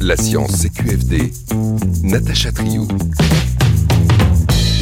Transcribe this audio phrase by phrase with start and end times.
[0.00, 1.32] La science CQFD,
[2.02, 2.86] Natacha Triou.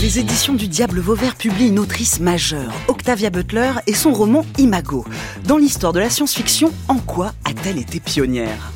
[0.01, 5.05] Les éditions du Diable Vauvert publient une autrice majeure, Octavia Butler, et son roman Imago.
[5.47, 8.70] Dans l'histoire de la science-fiction, en quoi a-t-elle été pionnière?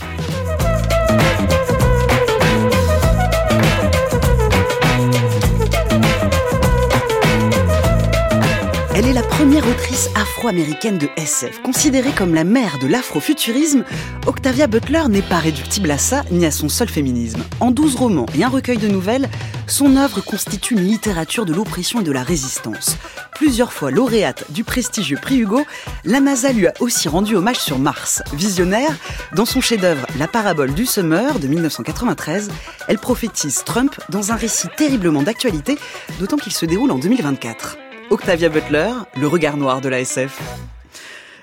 [9.36, 11.60] Première autrice afro-américaine de SF.
[11.62, 13.82] Considérée comme la mère de l'afrofuturisme,
[14.28, 17.42] Octavia Butler n'est pas réductible à ça ni à son seul féminisme.
[17.58, 19.28] En douze romans et un recueil de nouvelles,
[19.66, 22.96] son œuvre constitue une littérature de l'oppression et de la résistance.
[23.34, 25.64] Plusieurs fois lauréate du prestigieux prix Hugo,
[26.04, 28.22] la NASA lui a aussi rendu hommage sur Mars.
[28.34, 28.92] Visionnaire,
[29.34, 32.52] dans son chef-d'œuvre La parabole du Summer de 1993,
[32.86, 35.76] elle prophétise Trump dans un récit terriblement d'actualité,
[36.20, 37.78] d'autant qu'il se déroule en 2024.
[38.14, 40.40] Octavia Butler, le regard noir de la SF.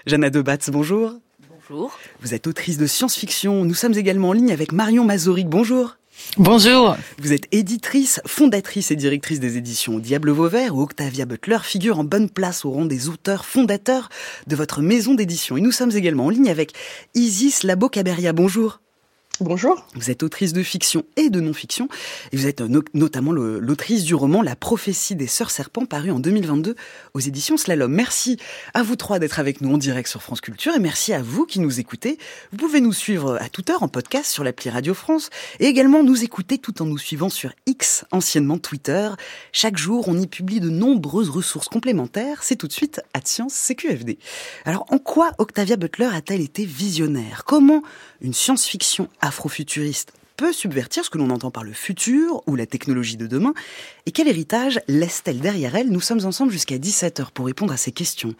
[0.05, 1.11] Jana Debatz, bonjour.
[1.49, 1.99] Bonjour.
[2.21, 3.65] Vous êtes autrice de science-fiction.
[3.65, 5.49] Nous sommes également en ligne avec Marion Mazoric.
[5.49, 5.97] Bonjour.
[6.37, 6.95] Bonjour.
[7.19, 12.05] Vous êtes éditrice, fondatrice et directrice des éditions Diable Vauvert, où Octavia Butler figure en
[12.05, 14.07] bonne place au rang des auteurs fondateurs
[14.47, 15.57] de votre maison d'édition.
[15.57, 16.71] Et nous sommes également en ligne avec
[17.15, 18.31] Isis Labo-Caberia.
[18.31, 18.79] Bonjour.
[19.41, 19.87] Bonjour.
[19.95, 21.89] Vous êtes autrice de fiction et de non-fiction,
[22.31, 22.61] et vous êtes
[22.93, 26.75] notamment l'autrice du roman La prophétie des sœurs serpents, paru en 2022
[27.15, 27.91] aux éditions Slalom.
[27.91, 28.37] Merci
[28.75, 31.47] à vous trois d'être avec nous en direct sur France Culture, et merci à vous
[31.47, 32.19] qui nous écoutez.
[32.51, 36.03] Vous pouvez nous suivre à toute heure en podcast sur l'appli Radio France, et également
[36.03, 39.09] nous écouter tout en nous suivant sur X, anciennement Twitter.
[39.53, 42.43] Chaque jour, on y publie de nombreuses ressources complémentaires.
[42.43, 44.19] C'est tout de suite à Science CQFD.
[44.65, 47.43] Alors, en quoi Octavia Butler a-t-elle été visionnaire?
[47.43, 47.81] Comment
[48.21, 53.15] une science-fiction afrofuturiste peut subvertir ce que l'on entend par le futur ou la technologie
[53.15, 53.53] de demain
[54.05, 55.89] Et quel héritage laisse-t-elle derrière elle?
[55.89, 58.35] Nous sommes ensemble jusqu'à 17h pour répondre à ces questions.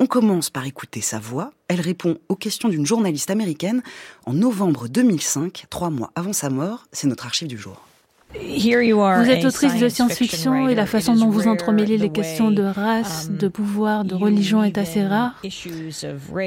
[0.00, 1.52] On commence par écouter sa voix.
[1.68, 3.82] Elle répond aux questions d'une journaliste américaine
[4.26, 6.86] en novembre 2005, trois mois avant sa mort.
[6.92, 7.93] C'est notre archive du jour.
[8.34, 13.28] Vous êtes autrice de science-fiction et la façon dont vous entremêlez les questions de race,
[13.30, 15.40] um, de pouvoir, de religion est assez rare.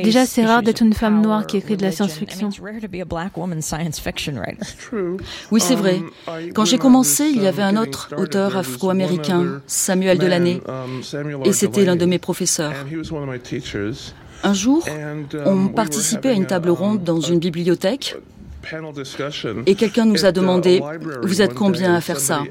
[0.04, 2.50] Déjà, c'est rare d'être une femme noire qui écrit de la science-fiction.
[5.52, 6.02] Oui, c'est vrai.
[6.28, 11.02] Um, Quand j'ai commencé, il y avait un autre auteur afro-américain, Samuel Delaney, um,
[11.46, 12.74] et c'était l'un de mes professeurs.
[14.44, 14.86] Un jour,
[15.46, 18.18] on participait à une table ronde dans une bibliothèque
[19.66, 20.82] et quelqu'un nous a demandé,
[21.24, 22.44] vous êtes combien à faire ça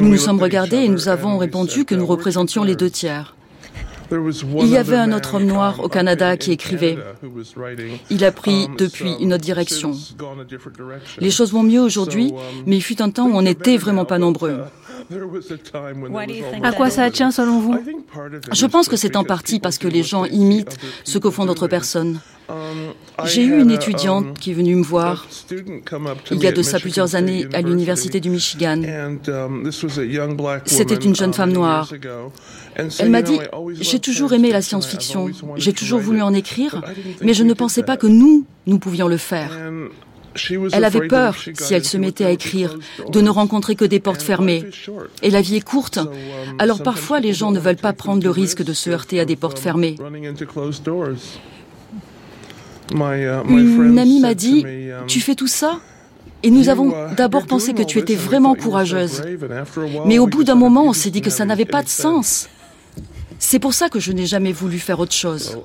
[0.00, 3.34] Nous nous sommes regardés et nous avons répondu que nous représentions les deux tiers.
[4.10, 6.98] Il y avait un autre homme noir au Canada qui écrivait.
[8.10, 9.92] Il a pris depuis une autre direction.
[11.18, 12.32] Les choses vont mieux aujourd'hui,
[12.66, 14.60] mais il fut un temps où on n'était vraiment pas nombreux.
[16.62, 17.76] À quoi ça tient selon vous?
[18.52, 21.68] Je pense que c'est en partie parce que les gens imitent ce que font d'autres
[21.68, 22.20] personnes.
[23.24, 25.26] J'ai eu une étudiante qui est venue me voir
[26.30, 28.82] il y a de ça plusieurs années à l'université du Michigan.
[30.66, 31.90] C'était une jeune femme noire.
[32.98, 33.38] Elle m'a dit,
[33.80, 36.82] j'ai toujours aimé la science-fiction, j'ai toujours voulu en écrire,
[37.22, 39.50] mais je ne pensais pas que nous, nous pouvions le faire.
[40.72, 42.78] Elle avait peur, si elle se mettait à écrire,
[43.10, 44.64] de ne rencontrer que des portes fermées.
[45.22, 45.98] Et la vie est courte.
[46.58, 49.36] Alors parfois, les gens ne veulent pas prendre le risque de se heurter à des
[49.36, 49.96] portes fermées.
[52.92, 54.64] Une amie m'a dit,
[55.06, 55.80] tu fais tout ça
[56.42, 59.22] et nous avons d'abord pensé que tu étais vraiment courageuse.
[60.04, 62.48] Mais au bout d'un moment, on s'est dit que ça n'avait pas de sens.
[63.38, 65.58] C'est pour ça que je n'ai jamais voulu faire autre chose.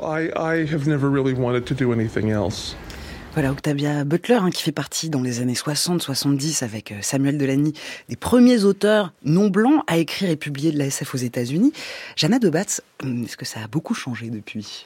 [3.39, 7.71] Voilà, Octavia Butler, hein, qui fait partie dans les années 60-70 avec euh, Samuel Delany,
[8.09, 11.71] des premiers auteurs non blancs à écrire et publier de la SF aux États-Unis.
[12.17, 14.85] Jana Debatz, hum, est-ce que ça a beaucoup changé depuis?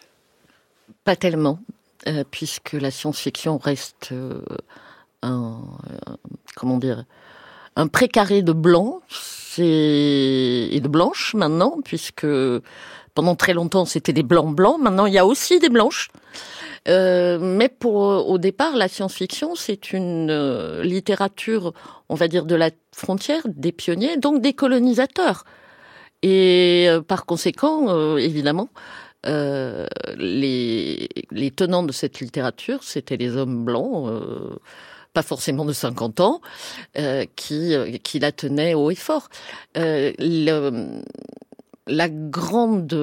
[1.03, 1.57] Pas tellement,
[2.05, 4.43] euh, puisque la science-fiction reste euh,
[5.23, 5.59] un,
[6.55, 6.79] comment
[7.75, 9.01] un précaré de blanc
[9.57, 12.27] et de blanches maintenant, puisque
[13.13, 16.09] pendant très longtemps c'était des blancs blancs, maintenant il y a aussi des blanches.
[16.87, 21.73] Euh, mais pour au départ, la science-fiction, c'est une euh, littérature,
[22.09, 25.45] on va dire, de la frontière, des pionniers, donc des colonisateurs.
[26.21, 28.69] Et euh, par conséquent, évidemment,
[29.25, 34.09] les, les tenants de cette littérature, c'était les hommes blancs
[35.13, 36.41] pas forcément de 50 ans,
[37.35, 39.29] qui, qui la tenaient haut et fort.
[39.75, 41.01] Le,
[41.87, 42.93] la grande,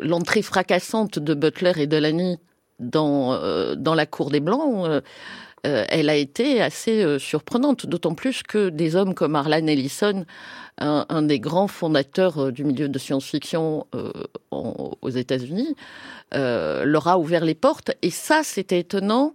[0.00, 2.38] l'entrée fracassante de Butler et Delany
[2.80, 5.00] dans, euh, dans la cour des Blancs, euh,
[5.66, 10.26] euh, elle a été assez surprenante, d'autant plus que des hommes comme Arlan Ellison,
[10.78, 13.86] un, des grands fondateurs du milieu de science-fiction
[14.50, 15.74] aux États-Unis,
[16.32, 17.92] leur a ouvert les portes.
[18.02, 19.34] Et ça, c'était étonnant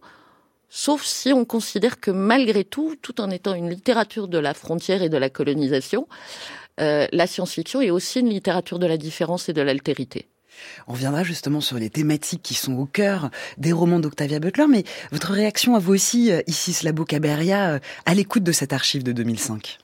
[0.70, 5.02] sauf si on considère que malgré tout, tout en étant une littérature de la frontière
[5.02, 6.08] et de la colonisation,
[6.80, 10.28] euh, la science-fiction est aussi une littérature de la différence et de l'altérité.
[10.88, 14.84] On reviendra justement sur les thématiques qui sont au cœur des romans d'Octavia Butler, mais
[15.12, 19.04] votre réaction à vous aussi, euh, ici Slabo Caberia, euh, à l'écoute de cette archive
[19.04, 19.80] de 2005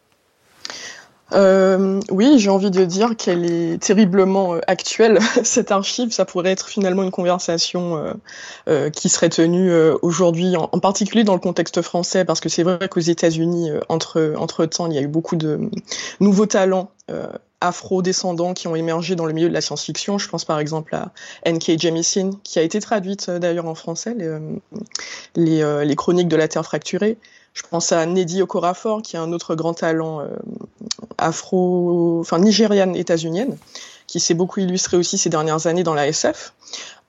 [1.33, 6.11] euh, oui, j'ai envie de dire qu'elle est terriblement euh, actuelle, cette archive.
[6.11, 8.13] Ça pourrait être finalement une conversation euh,
[8.67, 12.87] euh qui serait tenue aujourd'hui, en, particulier dans le contexte français, parce que c'est vrai
[12.89, 15.69] qu'aux États-Unis, entre, entre temps, il y a eu beaucoup de
[16.19, 16.91] nouveaux talents
[17.61, 20.17] afro-descendants qui ont émergé dans le milieu de la science-fiction.
[20.17, 21.11] Je pense par exemple à
[21.43, 21.79] N.K.
[21.79, 24.39] Jemisin, qui a été traduite d'ailleurs en français, les,
[25.35, 27.17] les, les, Chroniques de la Terre fracturée.
[27.55, 30.27] Je pense à Neddy Okorafor, qui est un autre grand talent euh,
[31.17, 33.57] afro, enfin nigériane, états-unienne,
[34.07, 36.53] qui s'est beaucoup illustré aussi ces dernières années dans la SF.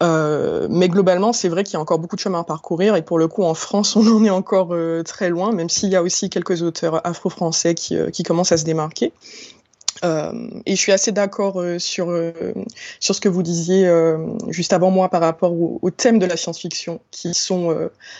[0.04, 3.02] Euh, mais globalement, c'est vrai qu'il y a encore beaucoup de chemin à parcourir et
[3.02, 5.96] pour le coup, en France, on en est encore euh, très loin, même s'il y
[5.96, 9.12] a aussi quelques auteurs afro-français qui, qui commencent à se démarquer.
[10.04, 10.32] Euh,
[10.66, 12.32] et je suis assez d'accord euh, sur euh,
[13.00, 13.90] sur ce que vous disiez
[14.48, 17.76] juste avant moi par rapport au, au thème de la science-fiction qui sont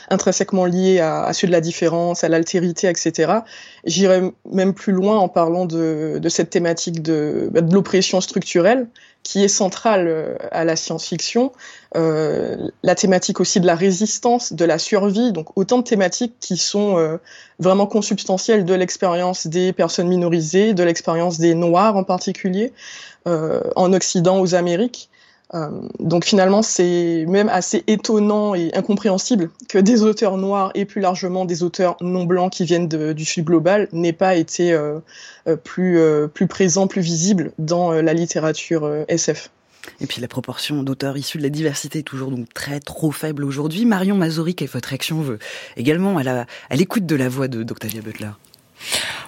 [0.09, 3.33] intrinsèquement liés à, à, ceux de la différence, à l'altérité, etc.
[3.85, 8.89] J'irais même plus loin en parlant de, de cette thématique de, bah, de l'oppression structurelle
[9.27, 11.51] qui est centrale euh, à la science-fiction,
[11.97, 16.57] euh, la thématique aussi de la résistance, de la survie, donc autant de thématiques qui
[16.57, 17.17] sont euh,
[17.59, 22.73] vraiment consubstantielles de l'expérience des personnes minorisées, de l'expérience des Noirs en particulier,
[23.25, 25.11] en Occident, aux Amériques.
[25.55, 25.71] Euh,
[26.01, 31.45] donc finalement, c'est même assez étonnant et incompréhensible que des auteurs noirs et plus largement
[31.45, 34.99] des auteurs non blancs qui viennent du Sud global n'aient pas été euh,
[35.47, 36.01] euh, plus,
[36.35, 39.51] plus présents, plus visibles dans la littérature SF.
[40.01, 43.45] Et puis la proportion d'auteurs issus de la diversité est toujours donc très trop faible
[43.45, 43.85] aujourd'hui.
[43.85, 45.39] Marion Mazoric et votre action veut
[45.77, 48.31] également à l'écoute de la voix d'Octavia Butler.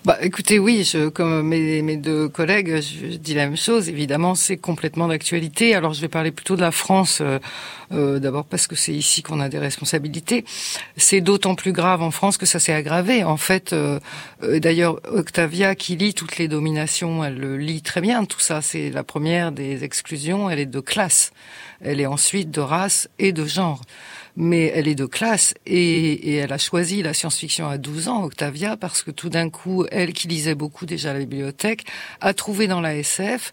[0.05, 3.89] Bah, écoutez, oui, je, comme mes, deux collègues, je, dis la même chose.
[3.89, 5.75] Évidemment, c'est complètement d'actualité.
[5.75, 7.39] Alors, je vais parler plutôt de la France, euh,
[7.93, 10.45] euh d'abord parce que c'est ici qu'on a des responsabilités.
[10.97, 13.25] C'est d'autant plus grave en France que ça s'est aggravé.
[13.25, 13.99] En fait, euh,
[14.43, 18.25] d'ailleurs, Octavia, qui lit toutes les dominations, elle le lit très bien.
[18.25, 20.49] Tout ça, c'est la première des exclusions.
[20.49, 21.33] Elle est de classe.
[21.81, 23.83] Elle est ensuite de race et de genre
[24.41, 28.77] mais elle est de classe et, elle a choisi la science-fiction à 12 ans, Octavia,
[28.77, 31.85] parce que tout d'un coup, elle qui lisait beaucoup déjà à la bibliothèque,
[32.21, 33.53] a trouvé dans la SF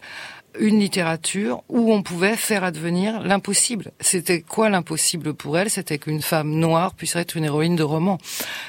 [0.58, 3.92] une littérature où on pouvait faire advenir l'impossible.
[4.00, 5.70] C'était quoi l'impossible pour elle?
[5.70, 8.18] C'était qu'une femme noire puisse être une héroïne de roman.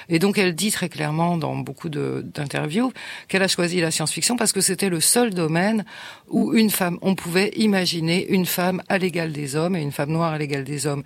[0.10, 2.92] Et donc elle dit très clairement dans beaucoup d'interviews
[3.28, 5.86] qu'elle a choisi la science-fiction parce que c'était le seul domaine
[6.30, 10.12] où une femme, on pouvait imaginer une femme à l'égal des hommes et une femme
[10.12, 11.04] noire à l'égal des hommes.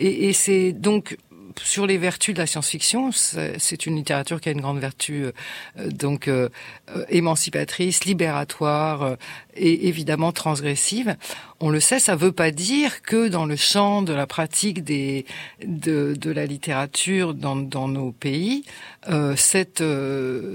[0.00, 1.16] Et, et c'est donc
[1.62, 5.32] sur les vertus de la science-fiction, c'est une littérature qui a une grande vertu euh,
[5.90, 6.48] donc euh,
[6.96, 9.16] euh, émancipatrice, libératoire
[9.54, 11.16] et évidemment transgressive.
[11.60, 14.84] On le sait, ça ne veut pas dire que dans le champ de la pratique
[14.84, 15.24] de
[16.24, 18.64] la littérature dans, dans nos pays,
[19.36, 19.82] cette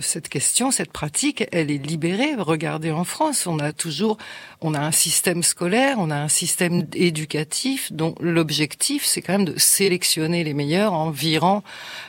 [0.01, 2.36] cette question, cette pratique, elle est libérée.
[2.38, 4.18] Regardez en France, on a toujours
[4.62, 9.45] on a un système scolaire, on a un système éducatif dont l'objectif c'est quand même
[9.45, 11.64] de sélectionner les meilleurs en virant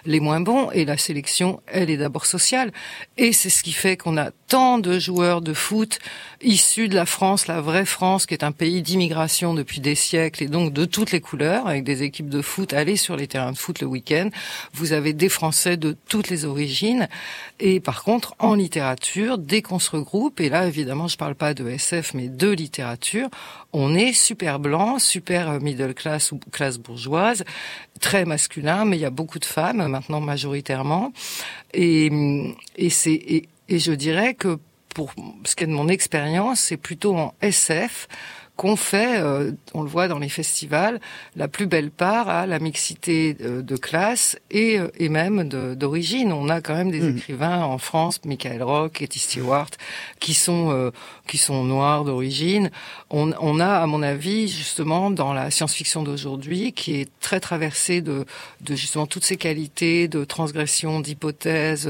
[0.05, 0.71] les moins bons.
[0.73, 2.73] Et la sélection, elle est d'abord sociale.
[3.17, 5.99] Et c'est ce qui fait qu'on a tant de joueurs de foot
[6.43, 10.43] issus de la France, la vraie France, qui est un pays d'immigration depuis des siècles
[10.43, 13.53] et donc de toutes les couleurs, avec des équipes de foot allez sur les terrains
[13.53, 14.31] de foot le week-end.
[14.73, 17.09] Vous avez des Français de toutes les origines.
[17.59, 21.55] Et par contre, en littérature, dès qu'on se regroupe, et là évidemment je parle pas
[21.55, 23.29] de SF mais de littérature,
[23.73, 27.45] on est super blanc, super middle class ou classe bourgeoise,
[28.01, 31.13] très masculin, mais il y a beaucoup de femmes maintenant majoritairement.
[31.75, 32.11] Et,
[32.77, 34.59] et c'est et, et je dirais que
[34.95, 38.09] pour ce qui est de mon expérience, c'est plutôt en SF
[38.61, 41.00] qu'on fait, euh, on le voit dans les festivals,
[41.35, 46.31] la plus belle part à la mixité de, de classe et, euh, et même d'origine.
[46.31, 47.17] On a quand même des mmh.
[47.17, 49.71] écrivains en France, Michael Rock, Katie Stewart,
[50.19, 50.90] qui sont euh,
[51.26, 52.71] qui sont noirs d'origine.
[53.09, 58.02] On, on, a, à mon avis, justement, dans la science-fiction d'aujourd'hui, qui est très traversée
[58.02, 58.26] de,
[58.61, 61.88] de justement toutes ces qualités de transgression, d'hypothèses,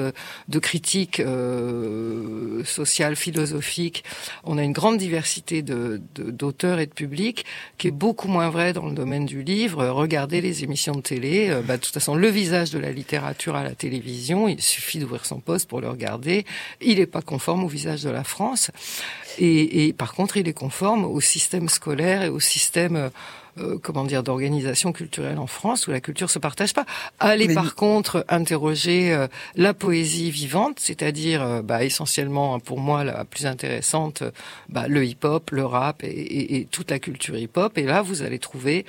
[0.48, 4.04] de critiques euh, sociales, philosophiques.
[4.44, 7.44] On a une grande diversité de d'auteurs et de public,
[7.78, 9.86] qui est beaucoup moins vrai dans le domaine du livre.
[9.86, 11.48] Regardez les émissions de télé.
[11.50, 14.98] Euh, bah, de toute façon, le visage de la littérature à la télévision, il suffit
[14.98, 16.44] d'ouvrir son poste pour le regarder.
[16.80, 18.70] Il n'est pas conforme au visage de la France.
[19.38, 23.10] Et, et, par contre, il est conforme au système scolaire et au système
[23.58, 26.84] euh, euh, comment dire d'organisation culturelle en France où la culture se partage pas.
[27.18, 29.26] Allez par contre interroger euh,
[29.56, 34.22] la poésie vivante, c'est-à-dire euh, bah, essentiellement pour moi la plus intéressante,
[34.68, 37.76] bah, le hip-hop, le rap et, et, toute la culture hip-hop.
[37.78, 38.84] Et là vous allez trouver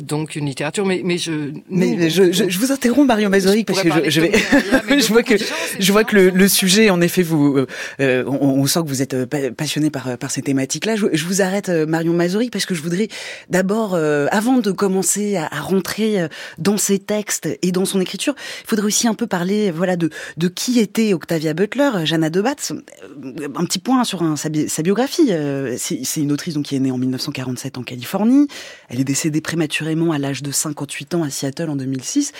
[0.00, 0.86] donc une littérature.
[0.86, 4.32] Mais, mais je mais, je, je, vous interromps Marion Mazori parce que je, je vais
[5.00, 5.34] je vois que
[5.78, 7.66] je vois que le, le, sujet en effet vous
[7.98, 9.16] on, on, sent que vous êtes
[9.54, 10.96] passionné par par ces thématiques-là.
[10.96, 13.08] Je, je, vous arrête Marion Mazori parce que je voudrais
[13.50, 18.34] d'abord euh, avant de commencer à, rentrer euh, dans ses textes et dans son écriture,
[18.64, 22.72] il faudrait aussi un peu parler, voilà, de, de qui était Octavia Butler, Jana Debatz.
[22.72, 24.48] Euh, un petit point sur sa,
[24.82, 25.30] biographie.
[25.78, 28.48] C'est une autrice donc qui est née en 1947 en Californie.
[28.88, 32.32] Elle est décédée prématurément à l'âge de 58 ans à Seattle en 2006.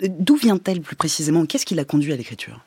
[0.00, 1.46] D'où vient-elle plus précisément?
[1.46, 2.60] Qu'est-ce qui l'a conduit à l'écriture?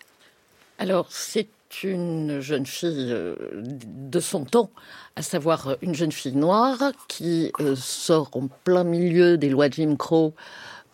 [0.80, 1.48] Alors, c'est
[1.82, 4.70] une jeune fille euh, de son temps,
[5.16, 9.70] à savoir euh, une jeune fille noire qui euh, sort en plein milieu des lois
[9.70, 10.36] Jim Crow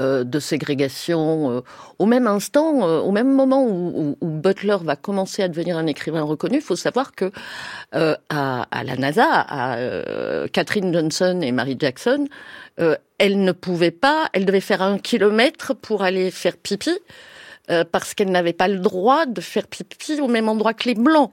[0.02, 1.62] de ségrégation,
[1.98, 6.60] au même instant, au même moment où, Butler va commencer à devenir un écrivain reconnu,
[6.60, 7.34] il faut savoir que
[7.92, 9.78] à, la NASA, à
[10.54, 12.30] Catherine Johnson et Mary Jackson,
[12.78, 16.98] elle ne pouvaient pas, elle devait faire un kilomètre pour aller faire pipi.
[17.72, 20.96] Euh, parce qu'elle n'avait pas le droit de faire pipi au même endroit que les
[20.96, 21.32] blancs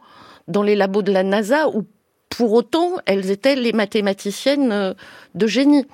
[0.49, 1.87] dans les labos de la NASA où
[2.29, 4.93] pour autant, elles étaient les mathématiciennes euh,
[5.35, 5.87] de génie.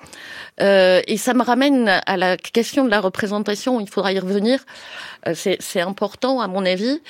[0.59, 4.65] Euh, et ça me ramène à la question de la représentation, il faudra y revenir.
[5.33, 7.01] c'est important, à mon avis.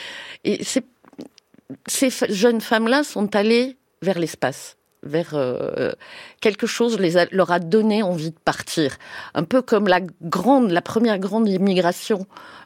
[0.43, 5.35] Et ces jeunes femmes-là sont allées vers l'espace vers
[6.39, 8.95] quelque chose les leur a donné envie de partir.
[9.33, 12.25] Un peu comme la grande, la première grande immigration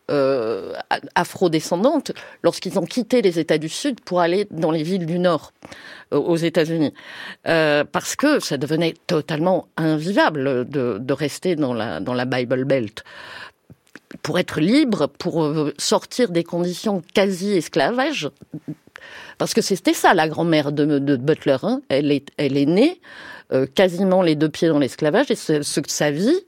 [0.09, 0.73] euh,
[1.15, 2.11] afro-descendantes
[2.43, 5.51] lorsqu'ils ont quitté les États du Sud pour aller dans les villes du Nord
[6.13, 6.93] euh, aux États-Unis,
[7.47, 13.03] euh, parce que ça devenait totalement invivable de, rester dans la dans la Bible Belt.
[14.23, 18.29] Pour être libre, pour euh, sortir des conditions quasi esclavage,
[19.37, 21.57] parce que c'était ça la grand-mère de, Butler.
[21.63, 21.81] Hein.
[21.89, 23.01] Elle est elle est née
[23.75, 26.39] quasiment les deux pieds dans l'esclavage et ce, sa vie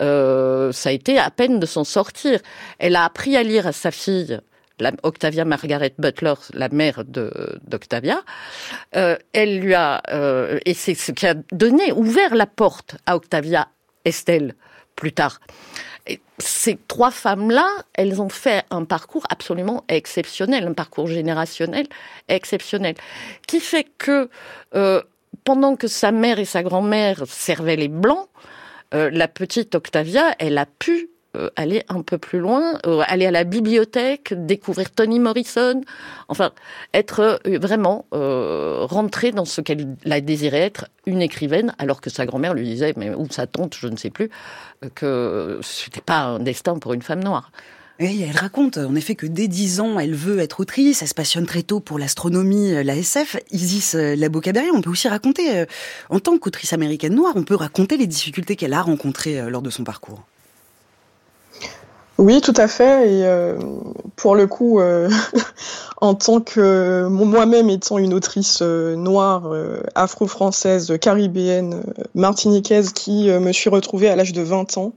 [0.00, 2.40] euh, ça a été à peine de s'en sortir.
[2.78, 4.40] Elle a appris à lire à sa fille,
[5.02, 8.20] Octavia Margaret Butler, la mère d'Octavia.
[8.96, 13.16] Euh, elle lui a, euh, et c'est ce qui a donné, ouvert la porte à
[13.16, 13.68] Octavia
[14.04, 14.54] Estelle
[14.94, 15.40] plus tard.
[16.38, 21.86] Ces trois femmes-là, elles ont fait un parcours absolument exceptionnel, un parcours générationnel
[22.28, 22.94] exceptionnel,
[23.46, 24.30] qui fait que
[25.44, 28.28] pendant que sa mère et sa grand-mère servaient les blancs,
[28.94, 33.26] euh, la petite Octavia, elle a pu euh, aller un peu plus loin, euh, aller
[33.26, 35.82] à la bibliothèque, découvrir Toni Morrison,
[36.28, 36.52] enfin
[36.94, 42.54] être vraiment rentrée dans ce qu'elle a désiré être, une écrivaine, alors que sa grand-mère
[42.54, 44.30] lui disait, ou sa tante, je ne sais plus,
[44.94, 47.50] que c'était pas un destin pour une femme noire.
[48.00, 51.14] Et elle raconte en effet que dès 10 ans, elle veut être autrice, elle se
[51.14, 53.36] passionne très tôt pour l'astronomie, euh, la SF.
[53.50, 55.66] Isis euh, Labocaberry, on peut aussi raconter, euh,
[56.08, 59.70] en tant qu'autrice américaine noire, on peut raconter les difficultés qu'elle a rencontrées lors de
[59.70, 60.22] son parcours.
[62.18, 63.10] Oui, tout à fait.
[63.10, 63.54] Et
[64.16, 64.80] pour le coup,
[66.00, 69.52] en tant que moi-même étant une autrice noire,
[69.94, 71.84] afro-française, caribéenne,
[72.16, 74.94] martiniquaise, qui me suis retrouvée à l'âge de 20 ans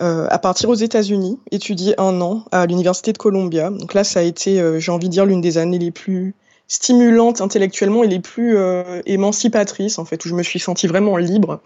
[0.00, 3.70] à partir aux États-Unis, étudier un an à l'université de Columbia.
[3.70, 6.34] Donc là, ça a été, euh, j'ai envie de dire, l'une des années les plus
[6.68, 11.16] stimulantes intellectuellement et les plus euh, émancipatrices, en fait, où je me suis sentie vraiment
[11.16, 11.60] libre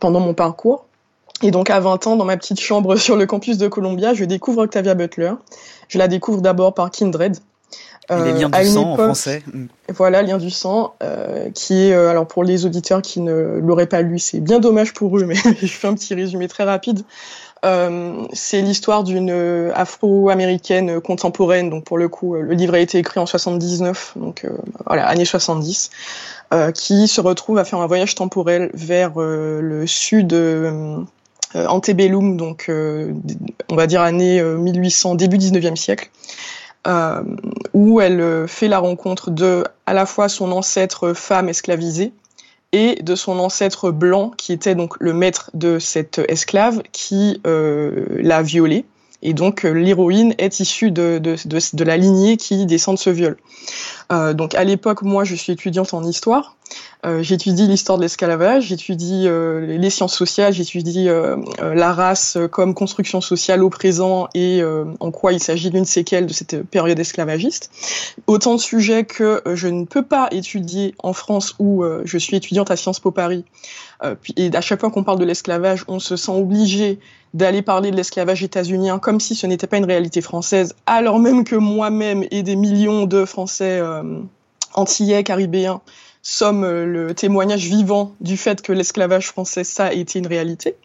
[0.00, 0.86] pendant mon parcours.
[1.42, 4.24] Et donc à 20 ans, dans ma petite chambre sur le campus de Columbia, je
[4.24, 5.32] découvre Octavia Butler.
[5.88, 7.36] Je la découvre d'abord par Kindred,
[8.10, 9.42] les liens du sang en français.
[9.94, 13.86] Voilà, lien du sang, euh, qui est, euh, alors pour les auditeurs qui ne l'auraient
[13.86, 17.02] pas lu, c'est bien dommage pour eux, mais je fais un petit résumé très rapide.
[17.64, 19.30] Euh, c'est l'histoire d'une
[19.74, 24.46] afro-américaine contemporaine, donc pour le coup, le livre a été écrit en 79, donc
[24.86, 25.90] voilà, année 70,
[26.74, 30.36] qui se retrouve à faire un voyage temporel vers le sud
[31.54, 36.10] antebellum, donc on va dire année 1800, début 19e siècle,
[36.86, 37.22] euh,
[37.72, 42.12] où elle euh, fait la rencontre de à la fois son ancêtre femme esclavisée
[42.72, 48.06] et de son ancêtre blanc qui était donc le maître de cette esclave qui euh,
[48.20, 48.84] l'a violée.
[49.22, 53.10] Et donc l'héroïne est issue de, de, de, de, la lignée qui descend de ce
[53.10, 53.36] viol.
[54.12, 56.56] Euh, donc à l'époque, moi, je suis étudiante en histoire.
[57.20, 61.08] j'étudie l'histoire de l'esclavage, j'étudie les sciences sociales, j'étudie
[61.60, 64.60] la race comme construction sociale au présent et
[64.98, 67.70] en quoi il s'agit d'une séquelle de cette période esclavagiste.
[68.26, 72.72] Autant de sujets que je ne peux pas étudier en France où je suis étudiante
[72.72, 73.44] à Sciences Po Paris.
[74.36, 76.98] et à chaque fois qu'on parle de l'esclavage, on se sent obligé
[77.36, 81.44] d'aller parler de l'esclavage états-unien comme si ce n'était pas une réalité française, alors même
[81.44, 84.20] que moi-même et des millions de Français euh,
[84.74, 85.82] antillais, caribéens
[86.22, 90.76] sommes euh, le témoignage vivant du fait que l'esclavage français, ça a été une réalité.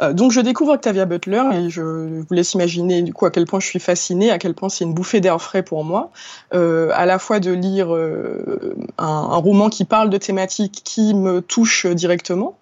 [0.00, 3.44] Euh, donc je découvre Octavia Butler et je vous laisse imaginer du coup à quel
[3.44, 6.10] point je suis fascinée, à quel point c'est une bouffée d'air frais pour moi,
[6.54, 11.14] euh, à la fois de lire euh, un, un, roman qui parle de thématiques qui
[11.14, 12.56] me touchent directement,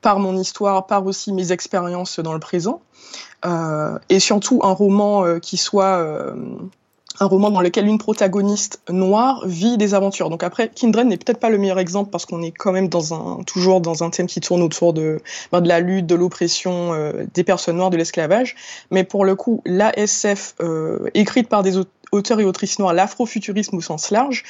[0.00, 2.80] par mon histoire, par aussi mes expériences dans le présent,
[3.44, 6.34] euh, et surtout un roman euh, qui soit euh,
[7.20, 10.30] un roman dans lequel une protagoniste noire vit des aventures.
[10.30, 13.14] Donc après, Kindred n'est peut-être pas le meilleur exemple parce qu'on est quand même dans
[13.14, 16.92] un toujours dans un thème qui tourne autour de ben, de la lutte, de l'oppression
[17.34, 18.54] des personnes noires, de l'esclavage.
[18.92, 20.54] Mais pour le coup, la SF
[21.14, 21.76] écrite par des
[22.12, 24.44] auteurs et autrices noires, l'afrofuturisme au sens large,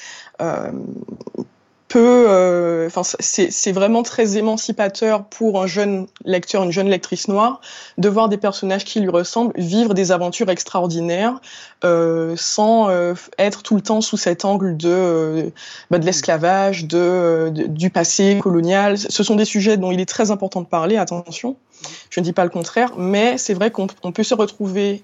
[1.88, 7.28] euh, peut, euh, enfin, c'est vraiment très émancipateur pour un jeune lecteur, une jeune lectrice
[7.28, 7.60] noire,
[7.96, 11.40] de voir des personnages qui lui ressemblent vivre des aventures extraordinaires,
[11.84, 15.50] euh, sans euh, être tout le temps sous cet angle de, euh,
[15.90, 18.98] bah, de l'esclavage, de, du passé colonial.
[18.98, 20.96] Ce sont des sujets dont il est très important de parler.
[20.96, 21.56] Attention,
[22.10, 25.02] je ne dis pas le contraire, mais c'est vrai qu'on peut se retrouver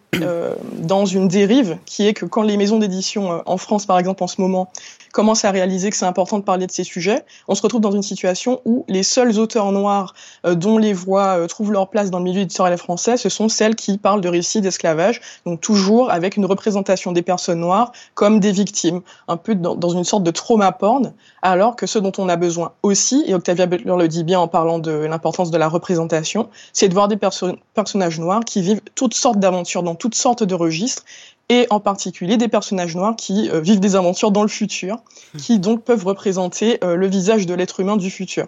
[0.78, 4.26] dans une dérive qui est que quand les maisons d'édition en France, par exemple, en
[4.26, 4.70] ce moment,
[5.14, 7.92] commencent à réaliser que c'est important de parler de ces sujets, on se retrouve dans
[7.92, 10.12] une situation où les seuls auteurs noirs
[10.44, 13.48] euh, dont les voix euh, trouvent leur place dans le milieu éditorial français, ce sont
[13.48, 18.40] celles qui parlent de récits d'esclavage, donc toujours avec une représentation des personnes noires comme
[18.40, 21.12] des victimes, un peu dans, dans une sorte de trauma porn,
[21.42, 24.48] alors que ce dont on a besoin aussi, et Octavia Butler le dit bien en
[24.48, 28.80] parlant de l'importance de la représentation, c'est de voir des perso personnages noirs qui vivent
[28.94, 31.04] toutes sortes d'aventures dans toutes sortes de registres
[31.48, 34.96] et en particulier des personnages noirs qui euh, vivent des aventures dans le futur,
[35.34, 35.38] mmh.
[35.38, 38.46] qui donc peuvent représenter euh, le visage de l'être humain du futur.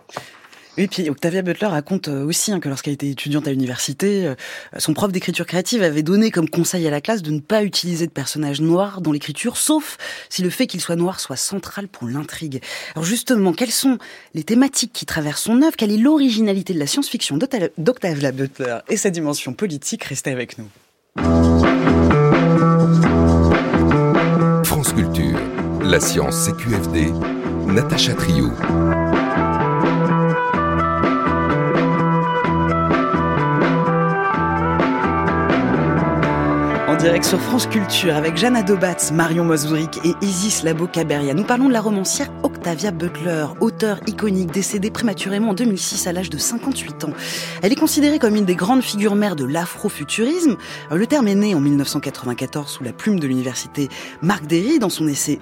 [0.78, 4.32] Et puis Octavia Butler raconte euh, aussi hein, que lorsqu'elle était étudiante à l'université,
[4.78, 8.06] son prof d'écriture créative avait donné comme conseil à la classe de ne pas utiliser
[8.06, 9.96] de personnages noirs dans l'écriture, sauf
[10.28, 12.62] si le fait qu'il soit noir soit central pour l'intrigue.
[12.94, 13.98] Alors justement, quelles sont
[14.34, 15.76] les thématiques qui traversent son œuvre?
[15.76, 17.38] Quelle est l'originalité de la science-fiction?
[17.78, 20.68] d'Octavia Butler et sa dimension politique Restez avec nous.
[24.64, 25.38] France Culture,
[25.82, 27.12] la science CQFD,
[27.66, 28.50] Natacha Trio.
[36.96, 41.34] En direct sur France Culture avec Jeanne Adobatz, Marion Mazourik et Isis Labo-Caberia.
[41.34, 46.30] Nous parlons de la romancière Octavia Butler, auteure iconique décédée prématurément en 2006 à l'âge
[46.30, 47.12] de 58 ans.
[47.60, 50.56] Elle est considérée comme une des grandes figures mères de l'afrofuturisme.
[50.90, 53.90] Le terme est né en 1994 sous la plume de l'université
[54.22, 55.38] Marc Derry dans son essai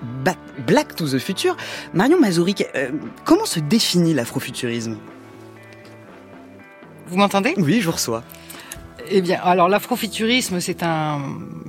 [0.66, 1.56] Black to the Future.
[1.92, 2.90] Marion Mazourik, euh,
[3.24, 4.96] comment se définit l'afrofuturisme?
[7.06, 7.54] Vous m'entendez?
[7.58, 8.24] Oui, je vous reçois.
[9.10, 11.20] Eh bien, alors l'afrofuturisme, c'est un,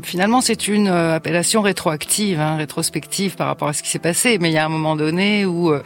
[0.04, 4.38] finalement, c'est une euh, appellation rétroactive, hein, rétrospective par rapport à ce qui s'est passé.
[4.39, 5.84] Mais il y a un moment donné où euh,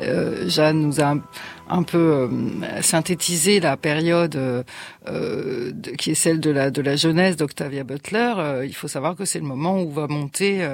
[0.00, 1.16] euh Jeanne nous a
[1.72, 4.62] un peu euh, synthétiser la période euh,
[5.08, 9.24] euh, qui est celle de la de la jeunesse d'Octavia Butler, il faut savoir que
[9.24, 10.66] c'est le moment où va monter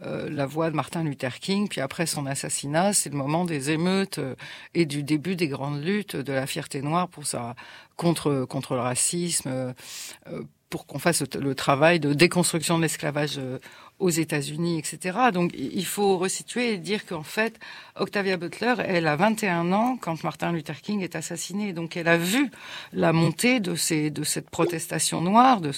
[0.00, 4.20] la voix de Martin Luther King, puis après son assassinat, c'est le moment des émeutes
[4.74, 7.54] et du début des grandes luttes de la fierté noire pour ça
[7.96, 9.74] contre contre le racisme
[10.70, 13.40] pour qu'on fasse le travail de déconstruction de l'esclavage
[13.98, 15.18] aux États-Unis, etc.
[15.32, 17.58] Donc il faut resituer et dire qu'en fait,
[17.98, 21.72] Octavia Butler, elle a 21 ans quand Martin Luther King est assassiné.
[21.72, 22.50] Donc elle a vu
[22.92, 25.72] la montée de, ces, de cette protestation noire, de,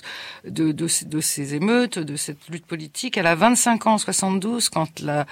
[0.45, 3.17] de, de, ces émeutes, de cette lutte politique.
[3.17, 5.27] Elle a 25 ans en 72 quand la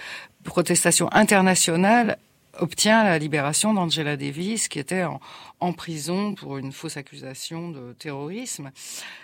[0.45, 2.19] protestation internationale
[2.59, 5.21] obtient la libération d'Angela Davis, qui était en,
[5.61, 8.71] en, prison pour une fausse accusation de terrorisme.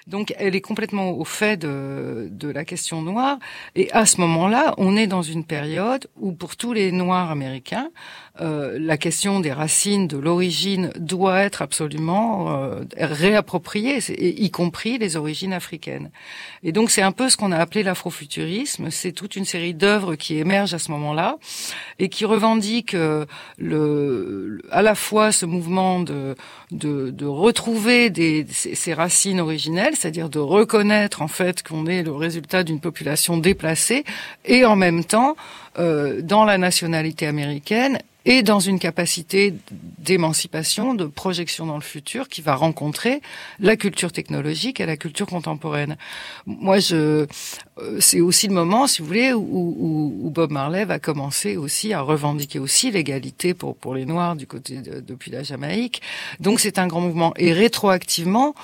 [0.06, 3.38] Donc, elle est complètement au fait de, de la question noire.
[3.74, 7.90] Et à ce moment-là, on est dans une période où, pour tous les Noirs américains,
[8.40, 15.16] euh, la question des racines, de l'origine, doit être absolument euh, réappropriée, y compris les
[15.16, 16.10] origines africaines.
[16.62, 18.90] Et donc, c'est un peu ce qu'on a appelé l'afrofuturisme.
[18.90, 21.36] C'est toute une série d'œuvres qui émergent à ce moment-là
[21.98, 23.26] et qui revendiquent euh,
[23.58, 26.14] le, à la fois ce mouvement de,
[26.70, 32.64] de, retrouver des, ces, racines originelles, c'est-à-dire de reconnaître en fait qu'on est le résultat
[32.64, 34.04] d'une population déplacée,
[34.44, 35.36] et en même temps,
[35.78, 39.54] euh, dans la nationalité américaine, et dans une capacité
[39.98, 43.20] d'émancipation, de projection dans le futur qui va rencontrer
[43.58, 45.96] la culture technologique et la culture contemporaine.
[46.46, 47.26] Moi, je,
[47.78, 49.76] euh, c'est aussi le moment, si vous voulez, où,
[50.22, 54.46] où, Bob Marley va commencer aussi à revendiquer aussi l'égalité pour pour les Noirs du
[54.46, 56.00] côté de, depuis la Jamaïque.
[56.40, 57.34] Donc c'est un grand mouvement.
[57.36, 58.54] Et rétroactivement,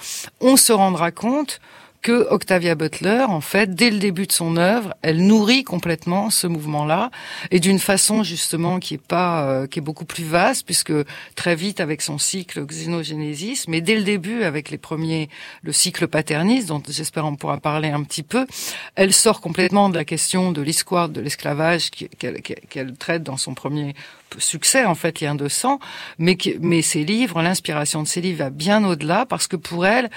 [0.40, 1.60] on se rendra compte
[2.02, 6.46] que Octavia Butler, en fait, dès le début de son œuvre, elle nourrit complètement ce
[6.46, 7.10] mouvement-là
[7.50, 10.92] et d'une façon justement qui est pas, euh, qui est beaucoup plus vaste puisque
[11.34, 15.28] très vite avec son cycle Xénogénésis, mais dès le début avec les premiers,
[15.62, 18.46] le cycle paterniste dont j'espère on pourra parler un petit peu,
[18.94, 23.94] elle sort complètement de la question de l'histoire de l'esclavage qu'elle traite dans son premier
[24.38, 25.78] succès en fait lien de sang,
[26.18, 30.10] mais mais ses livres, l'inspiration de ses livres va bien au-delà parce que pour elle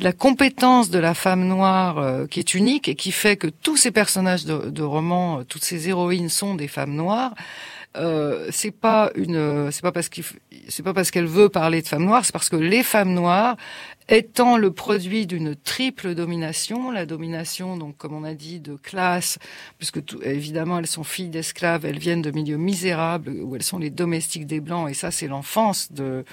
[0.00, 3.76] la compétence de la femme noire euh, qui est unique et qui fait que tous
[3.76, 7.34] ces personnages de, de romans, euh, toutes ces héroïnes sont des femmes noires.
[7.96, 10.24] Euh, c'est pas une, c'est pas parce qu'il,
[10.68, 13.56] c'est pas parce qu'elle veut parler de femmes noires, c'est parce que les femmes noires,
[14.08, 19.38] étant le produit d'une triple domination, la domination, donc comme on a dit, de classe,
[19.78, 23.78] puisque tout, évidemment elles sont filles d'esclaves, elles viennent de milieux misérables où elles sont
[23.78, 26.24] les domestiques des blancs, et ça c'est l'enfance de,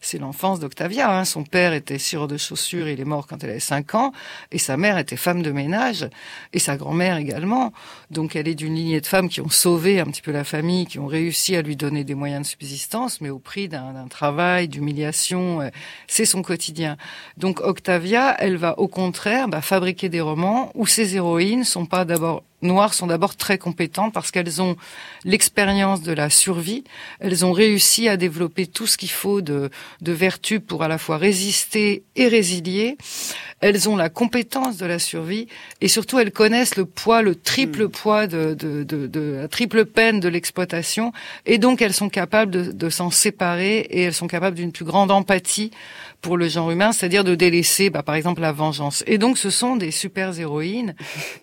[0.00, 1.16] c'est l'enfance d'Octavia.
[1.16, 1.24] Hein.
[1.24, 4.12] Son père était sirop de chaussures, il est mort quand elle avait 5 ans,
[4.50, 6.08] et sa mère était femme de ménage,
[6.52, 7.72] et sa grand-mère également.
[8.10, 10.86] Donc elle est d'une lignée de femmes qui ont sauvé un petit peu la famille,
[10.86, 14.68] qui ont réussi à lui donner des moyens de subsistance, mais au prix d'un travail,
[14.68, 15.60] d'humiliation.
[15.60, 15.68] Euh,
[16.06, 16.96] c'est son quotidien.
[17.36, 22.04] Donc Octavia, elle va au contraire bah, fabriquer des romans où ses héroïnes sont pas
[22.04, 24.76] d'abord noires sont d'abord très compétentes parce qu'elles ont
[25.24, 26.84] l'expérience de la survie.
[27.20, 30.98] Elles ont réussi à développer tout ce qu'il faut de, de vertu pour à la
[30.98, 32.96] fois résister et résilier.
[33.60, 35.46] Elles ont la compétence de la survie
[35.80, 37.90] et surtout elles connaissent le poids, le triple hmm.
[37.90, 41.12] poids de, de, de, de, la triple peine de l'exploitation
[41.46, 44.84] et donc elles sont capables de, de s'en séparer et elles sont capables d'une plus
[44.84, 45.70] grande empathie
[46.20, 49.02] pour le genre humain, c'est-à-dire de délaisser, bah, par exemple, la vengeance.
[49.06, 50.94] Et donc, ce sont des super héroïnes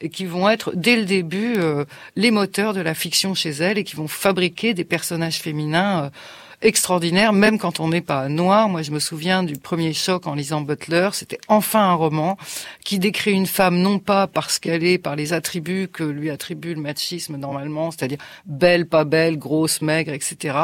[0.01, 1.85] et qui vont être dès le début euh,
[2.15, 6.05] les moteurs de la fiction chez elles et qui vont fabriquer des personnages féminins.
[6.05, 6.09] Euh,
[6.61, 8.67] extraordinaire, même quand on n'est pas noir.
[8.67, 11.09] Moi, je me souviens du premier choc en lisant Butler.
[11.13, 12.37] C'était enfin un roman
[12.83, 16.73] qui décrit une femme non pas parce qu'elle est par les attributs que lui attribue
[16.73, 20.57] le machisme normalement, c'est-à-dire belle, pas belle, grosse, maigre, etc.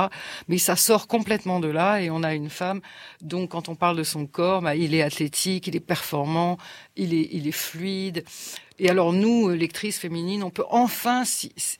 [0.47, 2.81] Mais ça sort complètement de là et on a une femme.
[3.21, 6.57] Donc, quand on parle de son corps, bah, il est athlétique, il est performant,
[6.95, 8.23] il est, il est fluide.
[8.79, 11.23] Et alors nous, euh, lectrices féminines, on peut enfin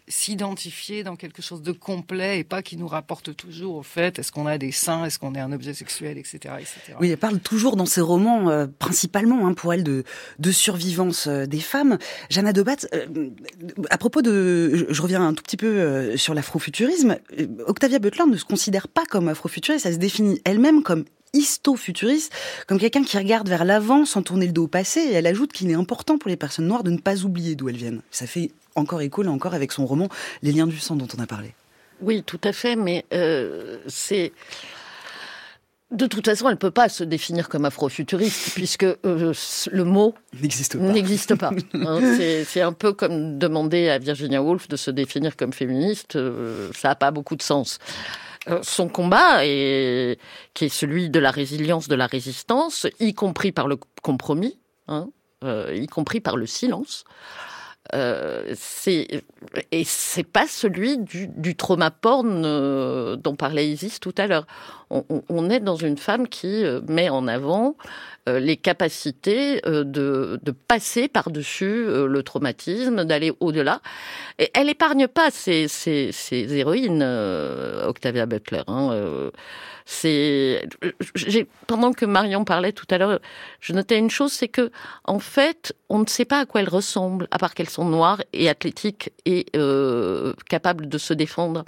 [0.08, 4.32] s'identifier dans quelque chose de complet et pas qui nous rapporte toujours au fait est-ce
[4.32, 6.56] qu'on a des seins, est-ce qu'on est un objet sexuel, etc.
[6.60, 6.96] etc.
[7.00, 10.04] Oui, elle parle toujours dans ses romans, euh, principalement hein, pour elle, de,
[10.52, 11.98] survivance euh, des femmes.
[12.30, 12.76] Jeanne Dobat,
[13.90, 14.86] à propos de...
[14.90, 17.18] Je, reviens un tout petit peu sur l'afrofuturisme.
[17.66, 22.32] Octavia Butler ne se considère pas comme afrofuturiste, elle se définit elle-même comme histo-futuriste,
[22.68, 25.52] comme quelqu'un qui regarde vers l'avant sans tourner le dos au passé, et elle ajoute
[25.52, 28.02] qu'il est important pour les personnes noires de ne pas oublier d'où elles viennent.
[28.12, 30.10] Ça fait encore écho, là encore, avec son roman
[30.42, 31.54] Les liens du sang dont on a parlé.
[32.02, 34.32] Oui, tout à fait, mais euh, c'est...
[35.92, 39.34] De toute façon, elle ne peut pas se définir comme afrofuturiste puisque euh,
[39.72, 41.52] le mot n'existe pas.
[41.76, 42.00] Hein.
[42.48, 46.16] c'est un peu comme demander à Virginia Woolf de se définir comme féministe.
[46.16, 47.78] Euh, ça n'a pas beaucoup de sens.
[48.50, 50.20] Euh, son combat, et,
[50.54, 55.10] qui est celui de la résilience, de la résistance, y compris par le compromis, hein,
[55.44, 57.06] euh, y compris par le silence.
[57.94, 58.56] Euh,
[59.72, 64.48] et c'est pas celui du, trauma porn euh, dont parlait Isis tout à l'heure.
[64.90, 67.76] On, est dans une femme qui met en avant
[68.28, 73.82] les capacités euh, de, de passer par-dessus euh, le traumatisme, d'aller au-delà.
[74.40, 77.04] Et elle épargne pas ces, ces, ces héroïnes,
[77.86, 78.62] Octavia Butler.
[78.68, 79.32] Hein,
[79.86, 80.66] c'est
[81.68, 83.20] pendant que Marion parlait tout à l'heure,
[83.60, 84.72] je notais une chose, c'est que
[85.04, 88.22] en fait, on ne sait pas à quoi elles ressemblent, à part qu'elles sont noires
[88.32, 91.66] et athlétiques et euh, capables de se défendre.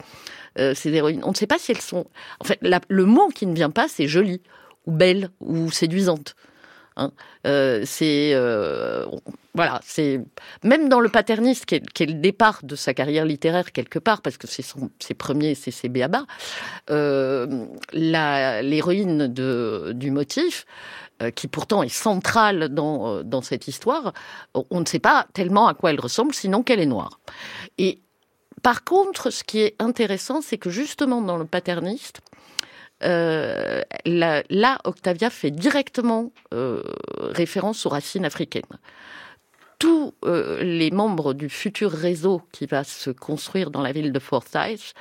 [0.57, 2.07] Euh, ces héroïnes, on ne sait pas si elles sont.
[2.39, 4.41] En fait, le mot qui ne vient pas, c'est jolie
[4.85, 6.35] ou belle ou séduisante.
[6.97, 7.11] Hein.
[7.45, 9.05] Euh, c'est euh,
[9.53, 10.21] voilà, c'est
[10.63, 14.37] même dans le paterniste qui est, le départ de sa carrière littéraire quelque part parce
[14.37, 14.65] que c'est
[14.99, 16.25] ses premiers, c'est ses béabas.
[16.89, 20.65] Euh, l'héroïne du motif
[21.21, 24.13] euh, qui pourtant est centrale dans, dans cette histoire,
[24.53, 27.19] on ne sait pas tellement à quoi elle ressemble, sinon qu'elle est noire.
[27.77, 27.99] Et
[28.61, 32.21] par contre, ce qui est intéressant, c'est que justement dans le paterniste,
[33.05, 36.81] euh, là, Octavia fait directement euh,
[37.19, 38.63] référence aux racines africaines.
[39.77, 44.19] Tout euh, les membres du futur réseau qui va se construire dans la ville de
[44.19, 44.93] Forsyth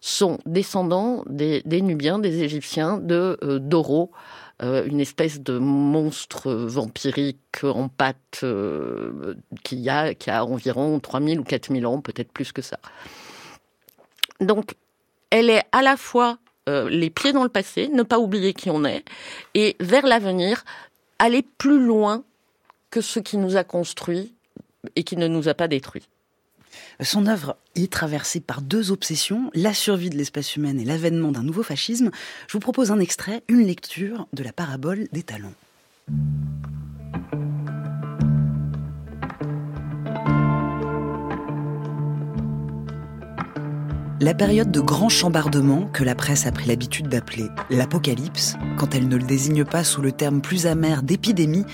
[0.00, 4.12] sont descendants des, Nubiens, des Égyptiens, de Doro,
[4.60, 8.44] une espèce de monstre vampirique en pâte
[9.62, 12.78] qui, a, qui a environ 3000 ou 4000 ans, peut-être plus que ça.
[14.40, 14.74] Donc,
[15.30, 16.38] elle est à la fois
[16.90, 19.04] les pieds dans le passé, ne pas oublier qui on est,
[19.54, 20.64] et vers l'avenir,
[21.18, 22.22] aller plus loin
[22.90, 24.32] que ce qui nous a construit
[24.96, 26.08] et qui ne nous a pas détruits.
[27.00, 31.42] Son œuvre est traversée par deux obsessions, la survie de l'espèce humaine et l'avènement d'un
[31.42, 32.10] nouveau fascisme.
[32.46, 35.54] Je vous propose un extrait, une lecture de la parabole des talents.
[44.20, 49.06] La période de grand chambardement que la presse a pris l'habitude d'appeler l'apocalypse, quand elle
[49.06, 51.64] ne le désigne pas sous le terme plus amer d'épidémie,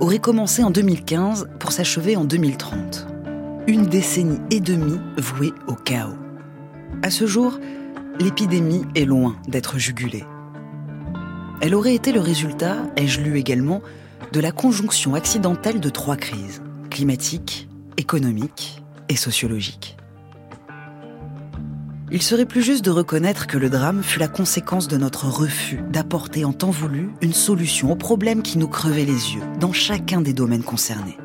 [0.00, 3.06] aurait commencé en 2015 pour s'achever en 2030.
[3.66, 6.16] Une décennie et demie vouée au chaos.
[7.02, 7.60] À ce jour,
[8.18, 10.24] l'épidémie est loin d'être jugulée.
[11.60, 13.82] Elle aurait été le résultat, ai-je lu également,
[14.32, 19.98] de la conjonction accidentelle de trois crises, climatique, économique et sociologique.
[22.14, 25.80] Il serait plus juste de reconnaître que le drame fut la conséquence de notre refus
[25.90, 30.20] d'apporter en temps voulu une solution aux problèmes qui nous crevaient les yeux dans chacun
[30.20, 31.16] des domaines concernés.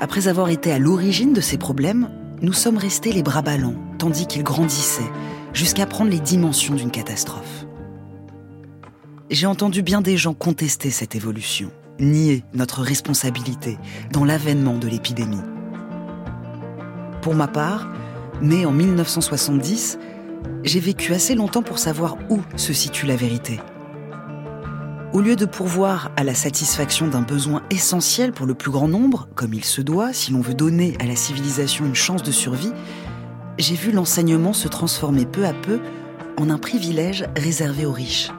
[0.00, 2.10] Après avoir été à l'origine de ces problèmes,
[2.42, 5.12] nous sommes restés les bras ballants tandis qu'ils grandissaient
[5.52, 7.66] jusqu'à prendre les dimensions d'une catastrophe.
[9.30, 13.78] J'ai entendu bien des gens contester cette évolution, nier notre responsabilité
[14.12, 15.42] dans l'avènement de l'épidémie.
[17.22, 17.88] Pour ma part,
[18.42, 19.98] Né en 1970,
[20.62, 23.60] j'ai vécu assez longtemps pour savoir où se situe la vérité.
[25.14, 29.28] Au lieu de pourvoir à la satisfaction d'un besoin essentiel pour le plus grand nombre,
[29.34, 32.72] comme il se doit si l'on veut donner à la civilisation une chance de survie,
[33.58, 35.80] j'ai vu l'enseignement se transformer peu à peu
[36.36, 38.30] en un privilège réservé aux riches.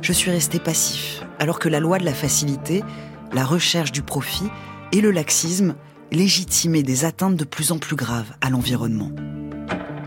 [0.00, 2.84] Je suis resté passif, alors que la loi de la facilité,
[3.32, 4.48] la recherche du profit
[4.92, 5.74] et le laxisme
[6.10, 9.10] légitimer des atteintes de plus en plus graves à l'environnement.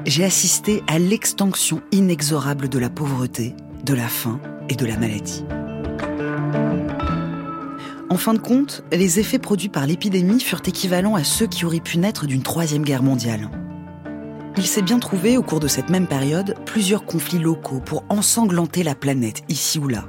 [0.06, 5.44] J'ai assisté à l'extinction inexorable de la pauvreté, de la faim et de la maladie.
[8.10, 11.80] En fin de compte, les effets produits par l'épidémie furent équivalents à ceux qui auraient
[11.80, 13.50] pu naître d'une troisième guerre mondiale.
[14.58, 18.84] Il s'est bien trouvé au cours de cette même période plusieurs conflits locaux pour ensanglanter
[18.84, 20.06] la planète ici ou là.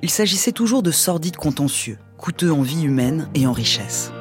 [0.00, 4.12] Il s'agissait toujours de sordides contentieux, coûteux en vie humaine et en richesse.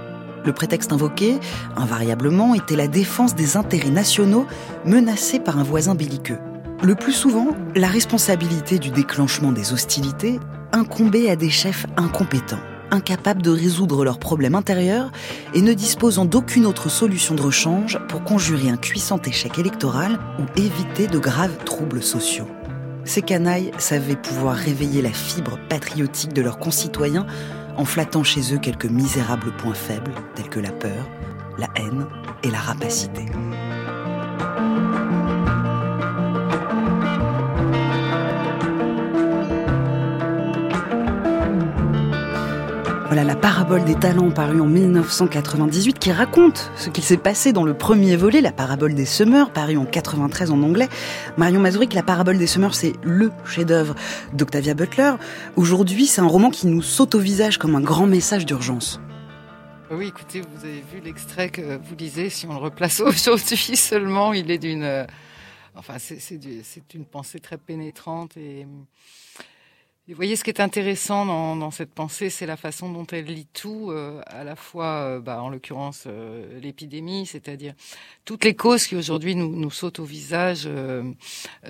[0.46, 1.40] Le prétexte invoqué,
[1.76, 4.46] invariablement, était la défense des intérêts nationaux
[4.86, 6.40] menacés par un voisin belliqueux.
[6.84, 10.40] Le plus souvent, la responsabilité du déclenchement des hostilités
[10.74, 12.60] incombait à des chefs incompétents,
[12.92, 15.12] incapables de résoudre leurs problèmes intérieurs
[15.54, 20.60] et ne disposant d'aucune autre solution de rechange pour conjurer un puissant échec électoral ou
[20.60, 22.48] éviter de graves troubles sociaux.
[23.06, 27.26] Ces canailles savaient pouvoir réveiller la fibre patriotique de leurs concitoyens
[27.78, 31.10] en flattant chez eux quelques misérables points faibles tels que la peur,
[31.58, 32.08] la haine
[32.44, 33.26] et la rapacité.
[43.14, 47.64] Voilà la parabole des talents parue en 1998 qui raconte ce qu'il s'est passé dans
[47.64, 50.90] le premier volet, la parabole des semeurs, paru en 93 en anglais.
[51.38, 53.94] Marion Mazuric, la parabole des semeurs, c'est le chef-d'œuvre
[54.34, 55.12] d'Octavia Butler.
[55.58, 59.00] Aujourd'hui, c'est un roman qui nous saute au visage comme un grand message d'urgence.
[59.92, 62.32] Oui, écoutez, vous avez vu l'extrait que vous lisez.
[62.32, 64.82] Si on le replace aujourd'hui seulement, il est d'une.
[64.82, 65.06] Euh,
[65.76, 68.66] enfin, c'est une pensée très pénétrante et
[70.10, 73.48] vous voyez, ce qui est intéressant dans, cette pensée, c'est la façon dont elle lit
[73.54, 77.74] tout, euh, à la fois, euh, bah, en l'occurrence, euh, l'épidémie, c'est-à-dire
[78.26, 81.14] toutes les causes qui aujourd'hui nous, nous sautent au visage de,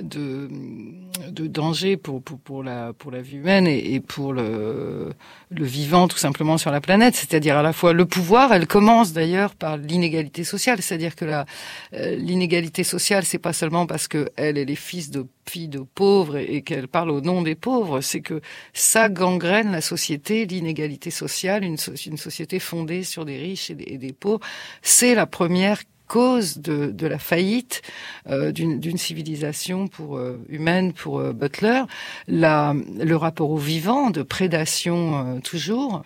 [0.02, 5.14] de danger pour, pour, pour, la, pour la vie humaine et, et pour le,
[5.56, 9.14] le vivant tout simplement sur la planète, c'est-à-dire à la fois le pouvoir, elle commence
[9.14, 11.46] d'ailleurs par l'inégalité sociale, c'est-à-dire que la
[11.94, 16.38] l'inégalité sociale, c'est pas seulement parce que elle, est les fils de filles de pauvres
[16.38, 18.42] et, qu'elle parle au nom des pauvres, c'est que
[18.74, 24.40] ça gangrène la société, l'inégalité sociale, une, société fondée sur des riches et des, pauvres.
[24.82, 25.82] C'est la première
[26.14, 27.82] cause de, de la faillite
[28.30, 31.82] euh, d'une civilisation pour euh, humaine pour euh, Butler,
[32.28, 36.04] la, le rapport au vivant, de prédation toujours,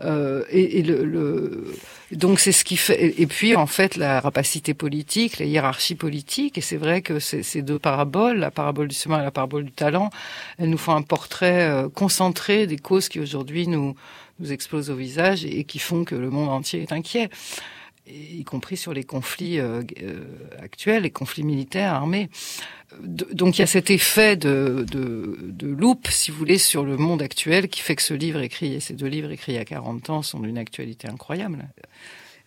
[0.00, 1.74] et, et le, le,
[2.12, 3.20] donc c'est ce qui fait.
[3.20, 7.62] Et puis en fait la rapacité politique, la hiérarchie politique, et c'est vrai que ces
[7.62, 10.10] deux paraboles, la parabole du chemin et la parabole du talent,
[10.58, 13.96] elles nous font un portrait concentré des causes qui aujourd'hui nous
[14.38, 17.28] nous explosent au visage et qui font que le monde entier est inquiet
[18.08, 20.24] y compris sur les conflits euh, euh,
[20.60, 22.28] actuels, les conflits militaires armés.
[23.02, 26.96] Donc il y a cet effet de, de, de, loupe, si vous voulez, sur le
[26.96, 29.58] monde actuel qui fait que ce livre écrit, et ces deux livres écrits il y
[29.58, 31.68] a 40 ans sont d'une actualité incroyable.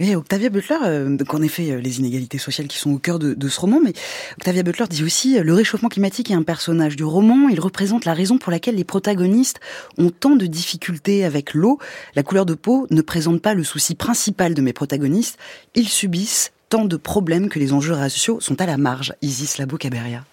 [0.03, 3.47] Et Octavia Butler, euh, qu'en effet, euh, les inégalités sociales qui sont au cœur de,
[3.47, 3.93] ce roman, mais
[4.39, 7.49] Octavia Butler dit aussi euh, le réchauffement climatique est un personnage du roman.
[7.49, 9.59] Il représente la raison pour laquelle les protagonistes
[9.99, 11.77] ont tant de difficultés avec l'eau.
[12.15, 15.37] La couleur de peau ne présente pas le souci principal de mes protagonistes.
[15.75, 19.13] Ils subissent tant de problèmes que les enjeux raciaux sont à la marge.
[19.21, 20.23] Isis Labo-Caberia.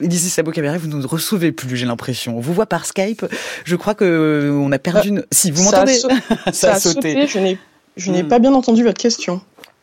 [0.00, 2.36] D'ici Sabo Cabaret, vous ne nous recevez plus, j'ai l'impression.
[2.36, 3.26] On vous voit par Skype.
[3.64, 5.08] Je crois que euh, on a perdu.
[5.08, 5.24] Une...
[5.32, 5.98] Si vous m'entendez,
[6.52, 7.26] ça, a sauté.
[7.96, 8.28] Je n'ai, hmm.
[8.28, 9.40] pas bien entendu votre question.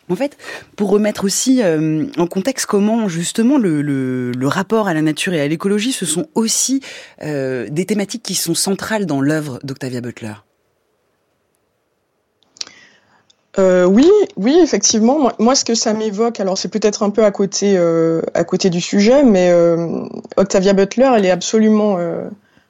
[0.08, 0.38] En fait,
[0.78, 5.34] pour remettre aussi euh, en contexte comment justement le, le, le, rapport à la nature
[5.34, 6.82] et à l'écologie, ce sont aussi
[7.24, 10.34] euh, des thématiques qui sont centrales dans l'œuvre d'Octavia Butler.
[13.58, 15.32] Euh, oui, oui, effectivement.
[15.40, 18.70] Moi, ce que ça m'évoque, alors c'est peut-être un peu à côté, euh, à côté
[18.70, 21.98] du sujet, mais euh, Octavia Butler, elle est absolument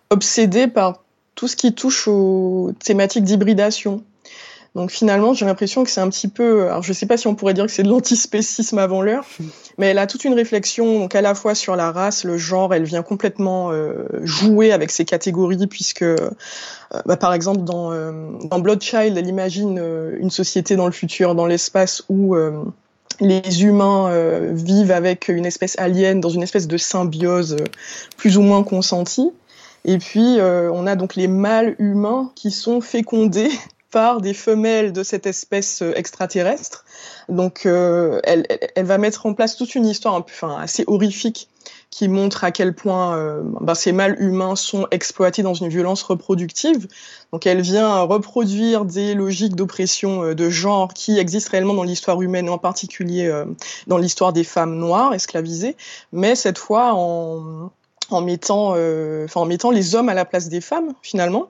[0.09, 4.03] obsédée par tout ce qui touche aux thématiques d'hybridation.
[4.75, 7.35] Donc finalement, j'ai l'impression que c'est un petit peu, alors je sais pas si on
[7.35, 9.25] pourrait dire que c'est de l'antispécisme avant l'heure,
[9.77, 12.73] mais elle a toute une réflexion donc à la fois sur la race, le genre,
[12.73, 16.29] elle vient complètement euh, jouer avec ces catégories puisque, euh,
[17.05, 18.11] bah, par exemple dans, euh,
[18.43, 19.81] dans Bloodchild, elle imagine
[20.19, 22.35] une société dans le futur, dans l'espace où
[23.21, 24.11] les humains
[24.51, 27.55] vivent avec une espèce alien dans une espèce de symbiose
[28.17, 29.31] plus ou moins consentie.
[29.85, 33.51] Et puis, on a donc les mâles humains qui sont fécondés
[33.95, 36.83] par des femelles de cette espèce euh, extraterrestre.
[37.29, 41.47] Donc, euh, elle, va mettre en place toute une histoire enfin, assez horrifique
[41.91, 46.03] qui montre à quel point euh, ben, ces mâles humains sont exploités dans une violence
[46.03, 46.89] reproductive.
[47.31, 52.49] Donc elle vient reproduire des logiques d'oppression de genre qui existent réellement dans l'histoire humaine,
[52.49, 53.43] en particulier
[53.87, 55.77] dans l'histoire des femmes noires esclavisées,
[56.11, 57.71] mais cette fois en,
[58.09, 61.49] en mettant, euh, en mettant les hommes à la place des femmes finalement.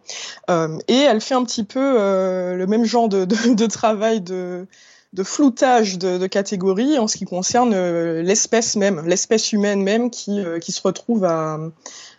[0.50, 4.22] Euh, et elle fait un petit peu euh, le même genre de, de, de travail
[4.22, 4.68] de,
[5.14, 10.10] de floutage de, de, catégories en ce qui concerne euh, l'espèce même, l'espèce humaine même
[10.10, 11.60] qui, euh, qui se retrouve à,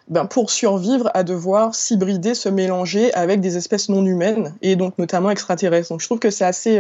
[0.09, 4.99] ben, pour survivre à devoir s'hybrider, se mélanger avec des espèces non humaines et donc
[4.99, 5.91] notamment extraterrestres.
[5.91, 6.79] Donc je trouve que c'est assez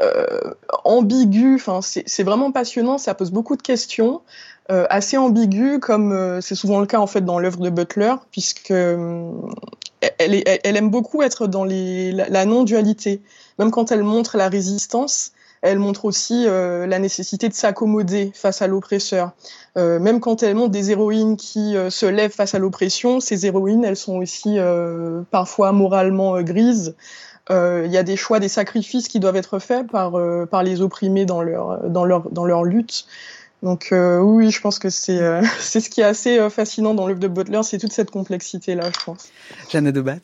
[0.00, 0.54] euh,
[0.84, 4.22] ambigu, enfin c'est vraiment passionnant, ça pose beaucoup de questions.
[4.70, 8.12] Euh, assez ambigu, comme euh, c'est souvent le cas en fait dans l'œuvre de Butler,
[8.30, 9.32] puisque euh,
[10.18, 13.22] elle, est, elle, aime beaucoup être dans les, la, non-dualité.
[13.58, 18.68] Même quand elle montre la résistance, elle montre aussi la nécessité de s'accommoder face à
[18.68, 19.32] l'oppresseur.
[19.74, 23.96] même quand elle montre des héroïnes qui se lèvent face à l'oppression, ces héroïnes, elles
[23.96, 24.58] sont aussi
[25.32, 26.94] parfois moralement grises.
[27.50, 30.12] Il y a des choix, des sacrifices qui doivent être faits par,
[30.48, 33.06] par les opprimés dans leur, dans leur, dans leur lutte.
[33.62, 36.94] Donc euh, oui, je pense que c'est euh, c'est ce qui est assez euh, fascinant
[36.94, 39.28] dans l'œuvre de Butler, c'est toute cette complexité là, je pense.
[39.70, 40.20] Jeanne de Bat.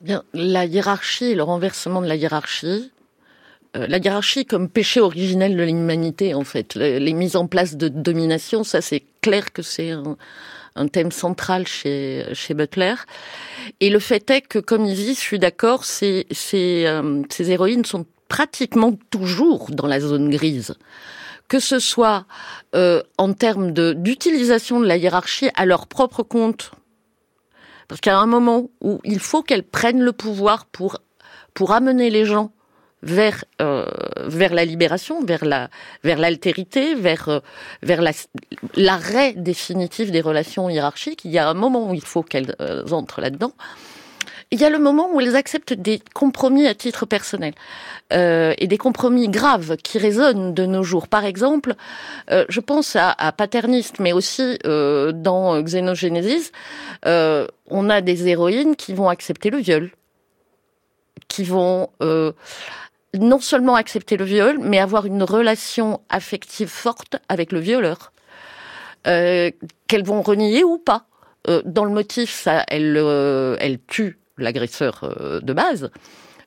[0.00, 2.90] Bien, la hiérarchie, le renversement de la hiérarchie,
[3.74, 8.64] la hiérarchie comme péché originel de l'humanité en fait, les, mises en place de domination,
[8.64, 9.92] ça c'est clair que c'est
[10.76, 12.94] un, thème central chez chez Butler.
[13.80, 16.86] Et le fait est que, comme il dit, je suis d'accord, ces ces,
[17.30, 20.76] ces héroïnes sont pratiquement toujours dans la zone grise
[21.48, 22.26] que ce soit
[22.74, 26.72] euh, en termes d'utilisation de, la hiérarchie à leur propre compte.
[27.88, 31.00] Parce qu'il a un moment où il faut qu'elles prennent le pouvoir pour,
[31.70, 32.50] amener les gens
[33.02, 33.84] vers euh,
[34.38, 35.68] la libération, vers la
[36.02, 37.40] vers l'altérité, vers euh,
[37.82, 38.00] vers
[38.74, 41.24] l'arrêt définitif des relations hiérarchiques.
[41.26, 42.56] Il y a un moment où il faut qu'elles
[42.90, 43.52] entrent là-dedans
[44.50, 47.54] il y a le moment où elles acceptent des compromis à titre personnel
[48.12, 51.08] euh, et des compromis graves qui résonnent de nos jours.
[51.08, 51.74] Par exemple,
[52.30, 56.52] euh, je pense à, à, Paterniste, mais aussi euh, dans Xénogénésis,
[57.06, 59.90] euh, on a des héroïnes qui vont accepter le viol,
[61.28, 62.32] qui vont euh,
[63.14, 68.12] non seulement accepter le viol, mais avoir une relation affective forte avec le violeur,
[69.06, 69.50] euh,
[69.88, 71.06] qu'elles vont renier ou pas.
[71.66, 72.96] dans le motif, ça, elle,
[73.60, 75.90] elle tue l'agresseur euh, de base.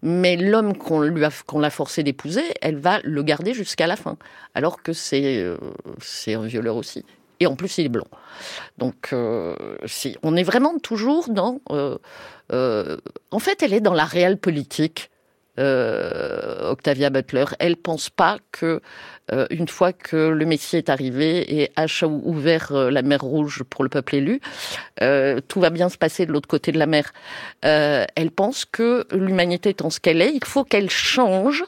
[0.03, 3.95] Mais l'homme qu'on lui a, qu'on l'a forcé d'épouser, elle va le garder jusqu'à la
[3.95, 4.17] fin,
[4.53, 5.57] alors que c'est euh,
[5.99, 7.03] c'est un violeur aussi.
[7.39, 8.07] Et en plus, il est blanc.
[8.77, 11.59] Donc, euh, si, on est vraiment toujours dans.
[11.69, 11.97] Euh,
[12.51, 12.97] euh,
[13.31, 15.11] en fait, elle est dans la réelle politique.
[15.59, 18.81] Euh, Octavia Butler, elle pense pas que
[19.31, 23.63] euh, une fois que le Messie est arrivé et a ouvert euh, la mer Rouge
[23.63, 24.41] pour le peuple élu,
[25.47, 27.13] tout va bien se passer de l'autre côté de la mer.
[27.61, 31.63] elle pense que l'humanité étant ce qu'elle est, il faut qu'elle change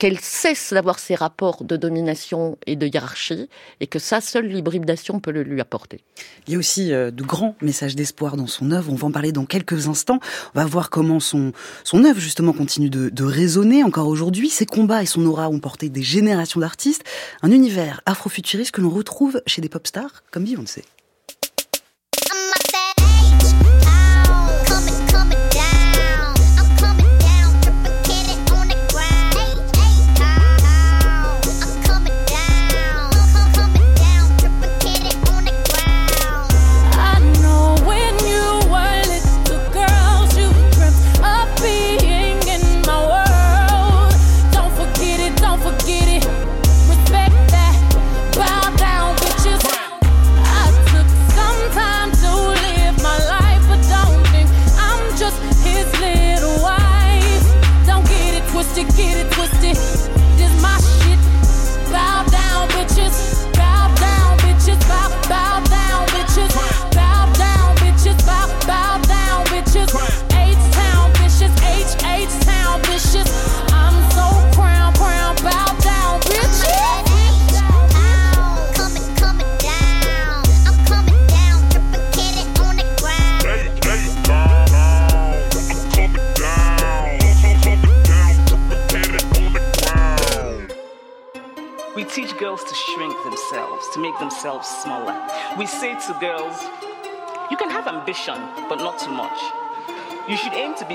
[0.00, 5.20] qu'elle cesse d'avoir ces rapports de domination et de hiérarchie, et que ça, seule l'hybridation
[5.20, 6.00] peut le lui apporter.
[6.46, 8.90] Il y a aussi euh, de grands messages d'espoir dans son œuvre.
[8.90, 10.18] On va en parler dans quelques instants.
[10.54, 11.52] On va voir comment son,
[11.92, 14.48] œuvre, justement, continue de, de résonner encore aujourd'hui.
[14.48, 17.04] Ses combats et son aura ont porté des générations d'artistes.
[17.42, 20.82] Un univers afrofuturiste que l'on retrouve chez des pop stars comme Beyoncé.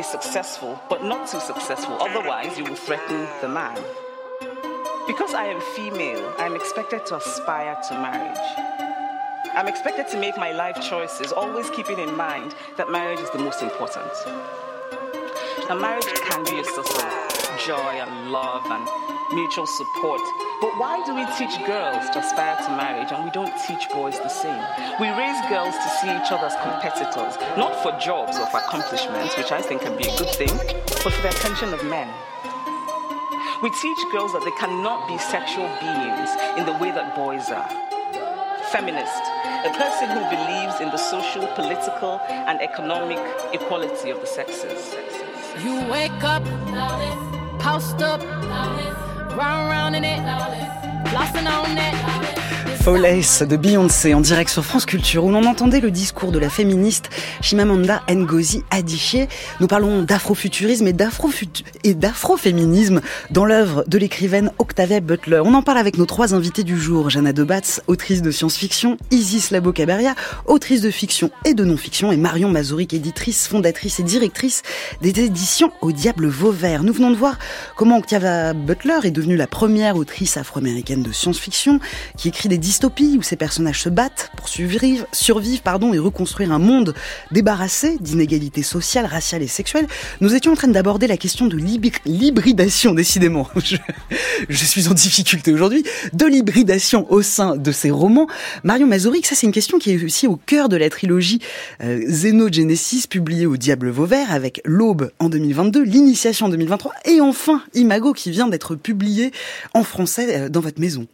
[0.02, 1.98] Successful, but not too successful.
[2.00, 3.78] Otherwise, you will threaten the man.
[5.08, 8.38] Because I am female, I'm expected to aspire to marriage.
[9.54, 13.40] I'm expected to make my life choices, always keeping in mind that marriage is the
[13.40, 14.12] most important.
[15.70, 17.35] A marriage can be a source of
[17.66, 18.88] joy and love and
[19.34, 20.22] mutual support.
[20.62, 24.20] But why do we teach girls to aspire to marriage and we don't teach boys
[24.20, 24.64] the same?
[25.00, 29.38] We raise girls to see each other as competitors, not for jobs or for accomplishments,
[29.38, 32.08] which I think can be a good thing, but for the attention of men.
[33.62, 36.30] We teach girls that they cannot be sexual beings
[36.60, 37.70] in the way that boys are.
[38.72, 39.24] Feminist,
[39.66, 43.20] a person who believes in the social, political, and economic
[43.54, 44.94] equality of the sexes.
[45.64, 46.44] You wake up,
[47.66, 50.20] post up, round round in it,
[51.10, 52.75] flossing on it.
[52.86, 56.52] Folace de Beyoncé en direct sur France Culture où l'on entendait le discours de la
[56.52, 57.10] féministe
[57.42, 59.26] Chimamanda Ngozi Adichie.
[59.60, 60.94] Nous parlons d'afrofuturisme et
[61.96, 65.42] d'afroféminisme dans l'œuvre de l'écrivaine Octavia Butler.
[65.44, 67.10] On en parle avec nos trois invités du jour.
[67.10, 70.14] Jana Debatz, autrice de science-fiction, Isis Labo-Caberia,
[70.46, 74.62] autrice de fiction et de non-fiction et Marion Mazuric, éditrice, fondatrice et directrice
[75.02, 76.84] des éditions Au Diable Vauvert.
[76.84, 77.40] Nous venons de voir
[77.76, 81.80] comment Octavia Butler est devenue la première autrice afro-américaine de science-fiction
[82.16, 86.52] qui écrit des dystopie où ces personnages se battent pour survivre, survivre pardon, et reconstruire
[86.52, 86.94] un monde
[87.32, 89.88] débarrassé d'inégalités sociales, raciales et sexuelles,
[90.20, 93.48] nous étions en train d'aborder la question de l'hybridation, décidément.
[94.50, 98.28] Je, suis en difficulté aujourd'hui, de l'hybridation au sein de ces romans.
[98.66, 101.40] Marion Mazuric, ça c'est une question qui est aussi au cœur de la trilogie
[101.82, 107.64] euh, Xenogenesis, publiée au Diable Vauvert, avec L'Aube en 2022, L'Initiation en 2023, et enfin
[107.74, 109.32] Imago qui vient d'être publié
[109.74, 111.08] en français euh, dans votre maison.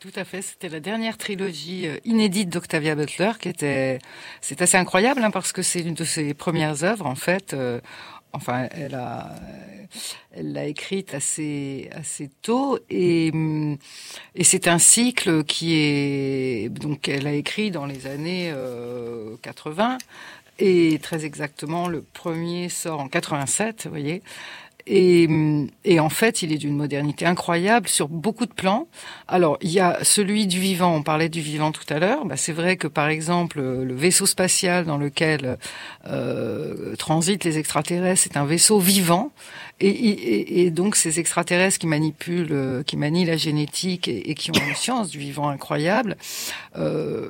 [0.00, 3.98] Tout à fait, c'était la dernière trilogie euh, inédite d'Octavia Butler qui était,
[4.40, 7.52] c'est assez incroyable hein, parce que c'est une de ses premières œuvres en fait.
[7.52, 7.80] Euh,
[8.32, 9.34] enfin, elle a,
[10.30, 13.32] elle l'a écrite assez assez tôt et
[14.36, 18.54] et c'est un cycle qui est donc elle a écrit dans les années
[19.42, 19.98] 80 euh,
[20.60, 24.22] et très exactement le premier sort en 87, vous voyez.
[24.90, 25.28] Et,
[25.84, 28.88] et, en fait, il est d'une modernité incroyable sur beaucoup de plans.
[29.28, 32.24] Alors, il y a celui du vivant, on parlait du vivant tout à l'heure.
[32.24, 35.58] Bah, c'est vrai que, par exemple, le vaisseau spatial dans lequel
[36.06, 39.30] euh, transitent les extraterrestres, c'est un vaisseau vivant.
[39.80, 44.68] Et, et, et, donc, ces extraterrestres qui manipulent, qui manient la génétique et, qui ont
[44.68, 46.16] une science du vivant incroyable,
[46.76, 47.28] euh,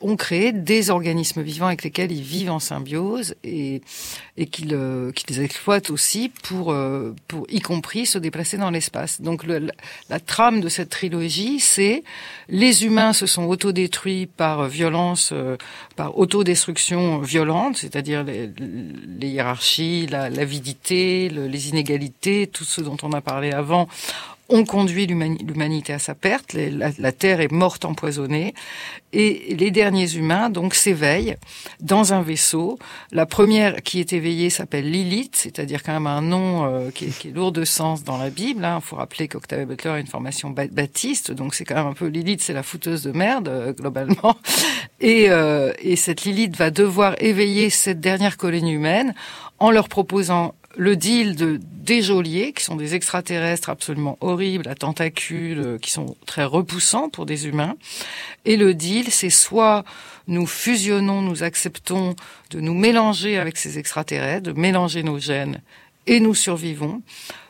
[0.00, 3.82] ont créé des organismes vivants avec lesquels ils vivent en symbiose et,
[4.36, 9.20] et qu'ils euh, les exploitent aussi pour, euh, pour, y compris, se déplacer dans l'espace.
[9.20, 9.68] Donc le,
[10.08, 12.04] la, trame de cette trilogie, c'est
[12.48, 15.56] les humains se sont autodétruits par violence, euh,
[15.96, 18.50] par autodestruction violente, c'est-à-dire les,
[19.20, 23.88] les, hiérarchies, l'avidité, les inégalités, tout ce dont on a parlé avant,
[24.48, 26.54] ont conduit l'humanité à sa perte.
[26.54, 28.54] La, Terre est morte empoisonnée.
[29.12, 31.36] Et les derniers humains, donc, s'éveillent
[31.80, 32.78] dans un vaisseau.
[33.10, 37.34] La première qui est éveillée s'appelle Lilith, c'est-à-dire quand même un nom euh, qui, est,
[37.34, 38.60] lourd de sens dans la Bible.
[38.62, 38.80] Il hein.
[38.80, 42.42] faut rappeler qu'Octave Butler a une formation baptiste, donc c'est quand même un peu Lilith,
[42.42, 44.36] c'est la fouteuse de merde, euh, globalement.
[45.00, 49.14] Euh, et cette Lilith va devoir éveiller cette dernière colonie humaine
[49.60, 54.74] en leur proposant le deal de des geôliers, qui sont des extraterrestres absolument horribles, à
[54.74, 57.76] tentacules, euh, qui sont très repoussants pour des humains.
[58.44, 59.84] Et le deal, c'est soit
[60.26, 62.14] nous fusionnons, nous acceptons
[62.50, 65.62] de nous mélanger avec ces extraterrestres, de mélanger nos gènes
[66.08, 67.02] et nous survivons,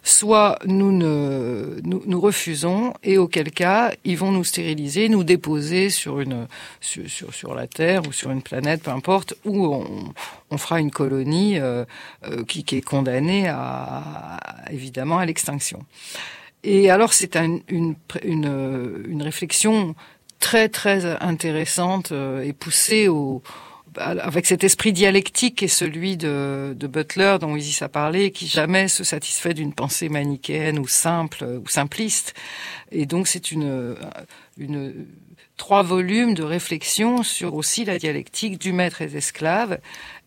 [0.02, 6.18] soit nous ne nous, refusons et auquel cas ils vont nous stériliser, nous déposer sur
[6.18, 6.48] une
[6.80, 10.12] sur, sur, la Terre ou sur une planète, peu importe, où on,
[10.50, 11.84] on fera une colonie euh,
[12.24, 14.38] euh, qui, qui, est condamnée à,
[14.70, 15.84] évidemment à l'extinction.
[16.64, 17.94] Et alors c'est une, une,
[18.24, 19.94] une réflexion
[20.40, 23.42] très très intéressante euh, et poussée au
[23.98, 28.88] avec cet esprit dialectique et celui de, de Butler dont Isis a parlé, qui jamais
[28.88, 32.34] se satisfait d'une pensée manichéenne ou simple ou simpliste.
[32.90, 33.96] Et donc c'est une,
[34.58, 35.06] une
[35.58, 39.78] trois volumes de réflexion sur aussi la dialectique du maître et des esclaves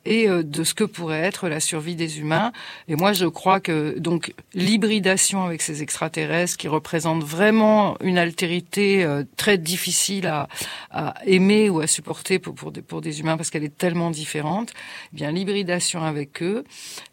[0.05, 2.51] et euh, de ce que pourrait être la survie des humains.
[2.87, 9.03] Et moi, je crois que donc l'hybridation avec ces extraterrestres qui représentent vraiment une altérité
[9.03, 10.47] euh, très difficile à,
[10.91, 14.11] à, aimer ou à supporter pour, pour, des, pour des humains parce qu'elle est tellement
[14.11, 14.71] différente,
[15.13, 16.63] eh bien l'hybridation avec eux,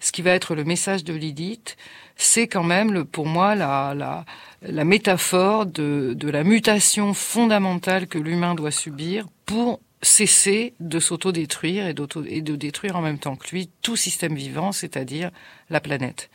[0.00, 1.76] ce qui va être le message de Lilith,
[2.16, 4.24] c'est quand même le, pour moi la, la,
[4.62, 11.86] la métaphore de, de la mutation fondamentale que l'humain doit subir pour cesser de s'autodétruire
[11.86, 11.94] et,
[12.28, 15.30] et de détruire en même temps que lui tout système vivant, c'est-à-dire
[15.70, 16.30] la planète.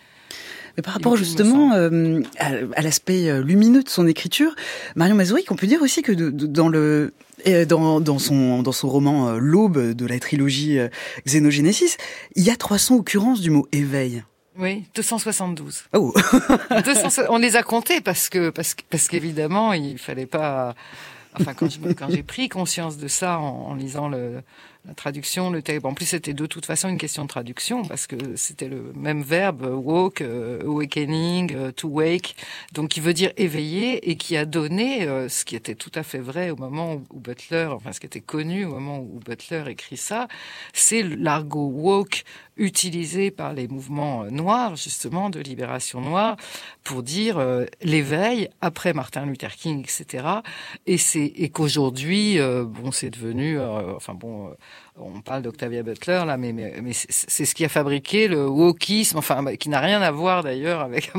[0.75, 4.55] Mais par rapport justement euh, à, l'aspect euh, lumineux de son écriture,
[4.95, 7.13] Marion Mazourik, on peut dire aussi que dans le
[7.47, 10.79] euh, dans, dans, son, dans son roman L'Aube de la trilogie
[11.27, 11.97] Xénogénésis,
[12.35, 14.23] il y a 300 occurrences du mot éveil.
[14.57, 15.85] Oui, 272.
[15.93, 16.13] Oh.
[17.29, 20.75] on les a comptés parce que parce, parce qu'évidemment il fallait pas
[21.39, 24.41] Enfin, quand j'ai pris conscience de ça en, lisant le,
[24.85, 25.85] la traduction, le texte.
[25.85, 29.21] En plus, c'était de toute façon une question de traduction parce que c'était le même
[29.21, 32.35] verbe woke, euh, awakening, euh, to wake,
[32.73, 36.03] donc qui veut dire éveiller et qui a donné euh, ce qui était tout à
[36.03, 39.63] fait vrai au moment où, Butler, enfin ce qui était connu au moment où Butler
[39.67, 40.27] écrit ça,
[40.73, 42.23] c'est l'argot woke
[42.57, 46.37] utilisé par les mouvements noirs, justement, de libération noire,
[46.83, 47.41] pour dire
[47.81, 50.25] l'éveil après Martin Luther King, etc.
[50.85, 54.53] Et c'est et qu'aujourd'hui, bon, c'est devenu, enfin bon
[54.95, 59.41] on parle d'Octavia Butler là, mais, mais, c'est ce qui a fabriqué le wokisme, enfin
[59.41, 61.11] bah, qui n'a rien à voir d'ailleurs avec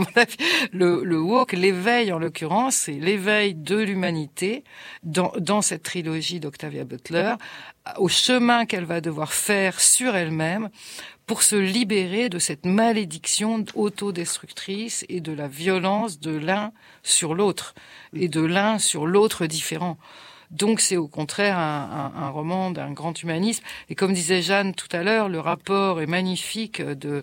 [0.72, 4.64] le, le woke, l'éveil en l'occurrence, c'est l'éveil de l'humanité
[5.02, 7.34] dans, dans cette trilogie d'Octavia Butler
[7.98, 10.70] au chemin qu'elle va devoir faire sur elle-même
[11.26, 16.72] pour se libérer de cette malédiction autodestructrice et de la violence de l'un
[17.02, 17.74] sur l'autre
[18.14, 19.96] et de l'un sur l'autre différent.
[20.54, 23.62] Donc c'est au contraire un, un, un roman d'un grand humanisme.
[23.88, 27.22] Et comme disait Jeanne tout à l'heure, le rapport est magnifique de,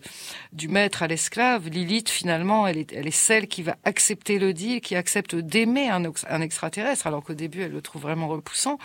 [0.53, 1.69] du maître à l'esclave.
[1.69, 5.89] Lilith, finalement, elle est, elle est celle qui va accepter le deal, qui accepte d'aimer
[5.89, 8.77] un, un extraterrestre, alors qu'au début elle le trouve vraiment repoussant,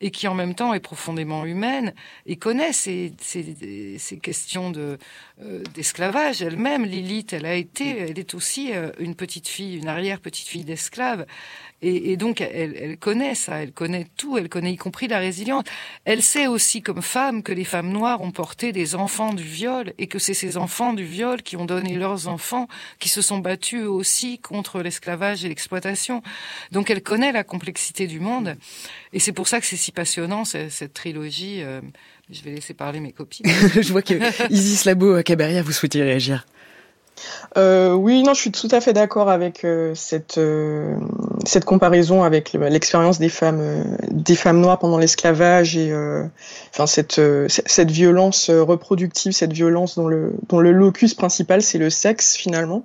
[0.00, 1.94] et qui en même temps est profondément humaine
[2.26, 4.96] et connaît ces, ces, ces questions de euh,
[5.74, 6.84] d'esclavage elle-même.
[6.84, 10.64] Lilith, elle a été, elle est aussi euh, une petite fille, une arrière petite fille
[10.64, 11.26] d'esclave.
[11.86, 15.64] Et, donc, elle, connaît ça, elle connaît tout, elle connaît y compris la résilience.
[16.06, 19.92] Elle sait aussi, comme femme, que les femmes noires ont porté des enfants du viol
[19.98, 22.68] et que c'est ces enfants du viol qui ont donné leurs enfants,
[23.00, 26.22] qui se sont battus aussi contre l'esclavage et l'exploitation.
[26.72, 28.56] Donc, elle connaît la complexité du monde.
[29.14, 31.62] Et c'est pour ça que c'est si passionnant, cette, cette trilogie.
[31.62, 31.80] Euh,
[32.30, 33.46] je vais laisser parler mes copines.
[33.80, 34.14] je vois que
[34.52, 36.44] Isis Labo, Caberia, vous souhaitez réagir.
[37.56, 40.96] Euh, oui, non, je suis tout à fait d'accord avec euh, cette euh,
[41.46, 46.24] cette comparaison avec l'expérience des femmes euh, des femmes noires pendant l'esclavage et euh,
[46.70, 51.90] enfin cette cette violence reproductive, cette violence dont le dont le locus principal c'est le
[51.90, 52.84] sexe finalement,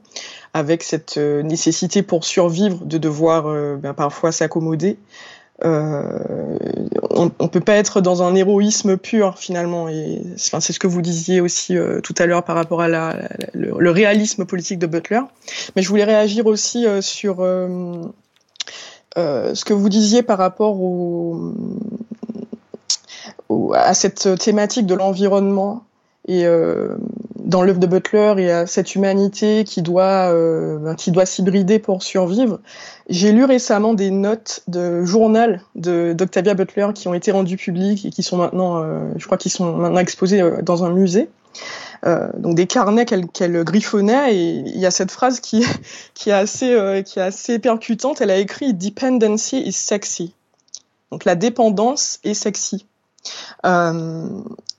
[0.53, 3.43] avec cette nécessité pour survivre de devoir
[3.77, 4.97] ben, parfois s'accommoder
[5.61, 9.89] on, on peut pas être dans un héroïsme pur finalement.
[9.89, 13.17] Et enfin, c'est ce que vous disiez aussi tout à l'heure par rapport à la,
[13.53, 15.21] le, réalisme politique de Butler.
[15.75, 17.37] Mais je voulais réagir aussi sur
[19.17, 21.53] ce que vous disiez par rapport au,
[23.73, 25.83] à cette thématique de l'environnement
[26.27, 26.95] et euh,
[27.49, 31.79] dans l'œuvre de Butler et à cette humanité qui doit euh, ben, qui doit s'hybrider
[31.79, 32.59] pour survivre.
[33.09, 38.11] J'ai lu récemment des notes de journal d'Octavia Butler qui ont été rendues publiques et
[38.11, 41.29] qui sont maintenant, euh, je crois, qu'ils sont maintenant exposés euh, dans un musée.
[42.37, 45.65] Donc des carnets qu'elle griffonnait et il y a cette phrase qui
[46.13, 48.21] qui est assez qui est assez percutante.
[48.21, 50.33] Elle a écrit "Dependency is sexy".
[51.11, 52.85] Donc la dépendance est sexy.
[53.65, 54.27] Euh,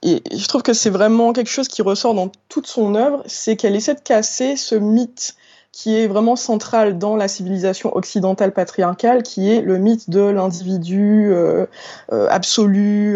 [0.03, 3.55] et je trouve que c'est vraiment quelque chose qui ressort dans toute son œuvre, c'est
[3.55, 5.35] qu'elle essaie de casser ce mythe
[5.71, 11.31] qui est vraiment central dans la civilisation occidentale patriarcale, qui est le mythe de l'individu
[11.31, 11.65] euh,
[12.11, 13.15] euh absolu,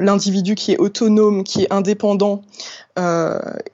[0.00, 2.42] l'individu qui est autonome, qui est indépendant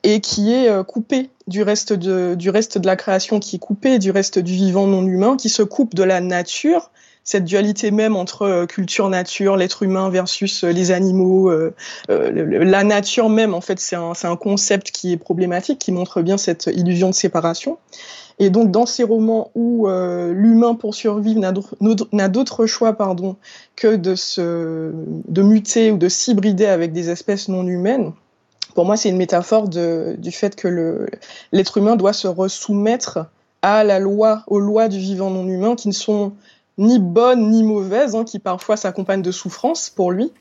[0.03, 4.01] et qui est coupé du reste de, du reste de la création, qui est coupé
[4.01, 6.91] du reste du vivant non humain, qui se coupe de la nature
[7.25, 11.73] cette dualité même entre euh, culture nature, l'être humain versus euh, les animaux, euh,
[12.09, 16.67] la nature même en fait c'est un, concept qui est problématique, qui montre bien cette
[16.67, 17.79] illusion de séparation.
[18.39, 21.39] Et donc dans ces romans où l'humain pour survivre
[22.13, 23.37] n'a d'autre choix pardon
[23.77, 24.91] que de se
[25.29, 28.13] de muter ou de s'hybrider avec des espèces non humaines,
[28.75, 31.07] pour moi c'est une métaphore du fait que
[31.53, 33.27] l'être humain doit se resoumettre
[33.61, 36.33] à la loi, aux lois du vivant non humain qui ne sont
[36.79, 40.33] ni bonne ni mauvaise, hein, qui parfois s'accompagnent de souffrances pour lui,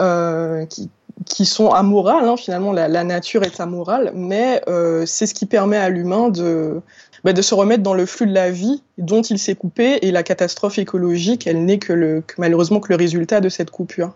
[0.00, 0.90] euh, qui,
[1.26, 2.28] qui sont amorales.
[2.28, 6.28] Hein, finalement, la, la, nature est amorale, mais euh, c'est ce qui permet à l'humain
[6.28, 6.80] de,
[7.24, 10.10] bah, de se remettre dans le flux de la vie dont il s'est coupé, et
[10.10, 14.12] la catastrophe écologique, elle n'est que, le, que malheureusement que le résultat de cette coupure.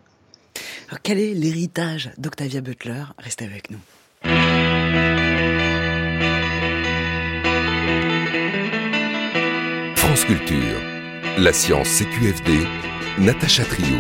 [0.89, 3.03] Alors, quel est l'héritage d'Octavia Butler?
[3.19, 3.79] Restez avec nous.
[9.97, 10.94] France Culture.
[11.37, 12.65] La science CQFD,
[13.19, 13.97] Natacha Trio.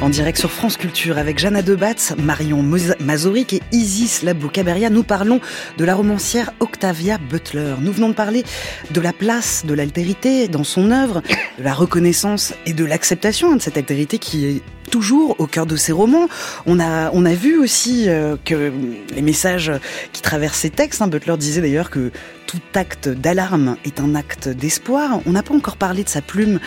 [0.00, 2.62] En direct sur France Culture avec Jana Debatz, Marion
[3.00, 5.40] Mazoric et Isis Labou-Caberia, nous parlons
[5.78, 7.74] de la romancière Octavia Butler.
[7.80, 8.44] Nous venons de parler
[8.92, 11.22] de la place de l'altérité dans son œuvre,
[11.58, 14.62] de la reconnaissance et de l'acceptation de cette altérité qui est
[14.96, 16.26] toujours au cœur de ses romans.
[16.64, 18.72] On a, vu aussi euh, que
[19.14, 19.70] les messages
[20.14, 22.10] qui traversent ses textes, hein, Butler disait d'ailleurs que
[22.46, 25.20] tout acte d'alarme est un acte d'espoir.
[25.26, 26.60] On n'a pas encore parlé de sa plume.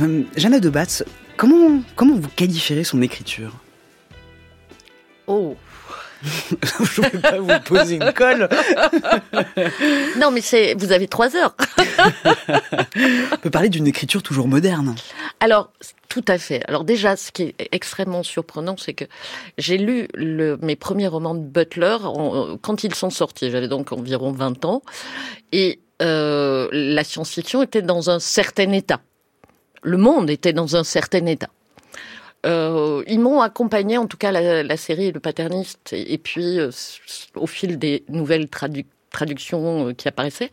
[0.00, 1.02] Euh, Jeanne de Batz,
[1.36, 3.50] comment, comment vous qualifierez son écriture?
[5.26, 5.56] Oh
[6.82, 8.48] je ne vais pas vous poser une colle.
[10.18, 11.54] non, mais c'est, vous avez trois heures.
[13.32, 14.94] On peut parler d'une écriture toujours moderne.
[15.40, 15.72] Alors,
[16.08, 16.62] tout à fait.
[16.68, 19.04] Alors déjà, ce qui est extrêmement surprenant, c'est que
[19.58, 21.96] j'ai lu le, mes premiers romans de Butler
[22.60, 23.50] quand ils sont sortis.
[23.50, 24.82] J'avais donc environ 20 ans.
[25.52, 29.00] Et euh, la science-fiction était dans un certain état.
[29.82, 31.48] Le monde était dans un certain état.
[32.44, 36.70] Euh, ils m'ont accompagné, en tout cas la, série Le Paterniste, et, puis euh,
[37.36, 40.50] au fil des nouvelles traductions euh, qui apparaissaient,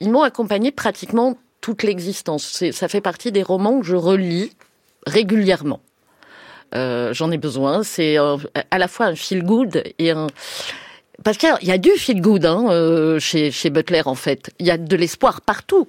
[0.00, 2.64] ils m'ont accompagné pratiquement toute l'existence.
[2.72, 4.52] Ça fait partie des romans que je relis
[5.06, 5.80] régulièrement.
[6.74, 7.82] Euh, J'en ai besoin.
[7.82, 10.28] C'est à la fois un feel good et un
[11.22, 14.50] parce qu'il y a du feel good hein, chez Butler en fait.
[14.58, 15.86] Il y a de l'espoir partout.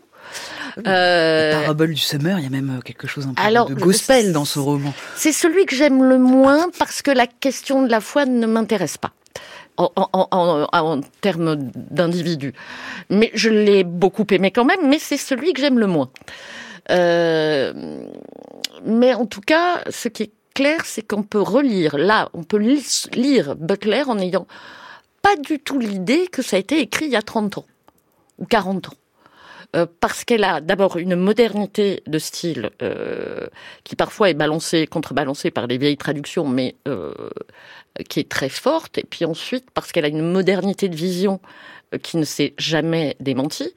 [0.86, 3.80] Euh, la parabole du summer, il y a même euh, quelque chose un peu de
[3.80, 4.94] gospel dans ce roman.
[5.16, 8.98] C'est celui que j'aime le moins parce que la question de la foi ne m'intéresse
[8.98, 9.12] pas.
[9.78, 12.54] En, en, en, termes d'individu.
[13.10, 16.12] Mais je l'ai beaucoup aimé quand même, mais c'est celui que j'aime le moins.
[16.92, 17.74] Euh,
[18.86, 22.58] mais en tout cas, ce qui est clair, c'est qu'on peut relire, là, on peut
[23.14, 24.46] lire Butler en ayant
[25.22, 27.66] pas du tout l'idée que ça a été écrit il y a 30 ans
[28.40, 28.94] ou 40 ans.
[29.74, 33.48] Euh, parce qu'elle a d'abord une modernité de style euh,
[33.86, 37.14] qui parfois est balancée, contrebalancée par les vieilles traductions, mais euh,
[38.10, 38.98] qui est très forte.
[38.98, 41.40] Et puis ensuite parce qu'elle a une modernité de vision
[41.94, 43.74] euh, qui ne s'est jamais démentie.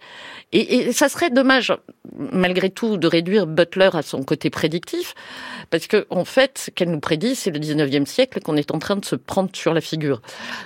[0.51, 1.73] Et, et, ça serait dommage,
[2.13, 5.15] malgré tout, de réduire Butler à son côté prédictif,
[5.71, 8.81] parce que en fait, ce qu'elle nous prédit, c'est le 19e siècle qu'on est en
[8.81, 10.23] train de se prendre sur la figure.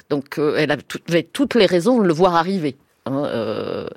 [0.09, 2.77] Donc, elle avait toutes les raisons de le voir arriver.
[3.09, 3.89] Hein, euh,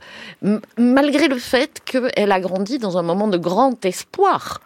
[0.78, 4.62] malgré le fait qu'elle a grandi dans un moment de grand espoir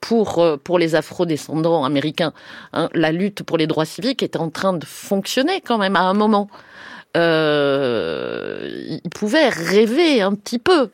[0.00, 2.32] pour, euh, pour les afro-descendants américains.
[2.72, 6.02] Hein, la lutte pour les droits civiques était en train de fonctionner quand même à
[6.02, 6.48] un moment.
[7.16, 10.90] Euh, ils pouvaient rêver un petit peu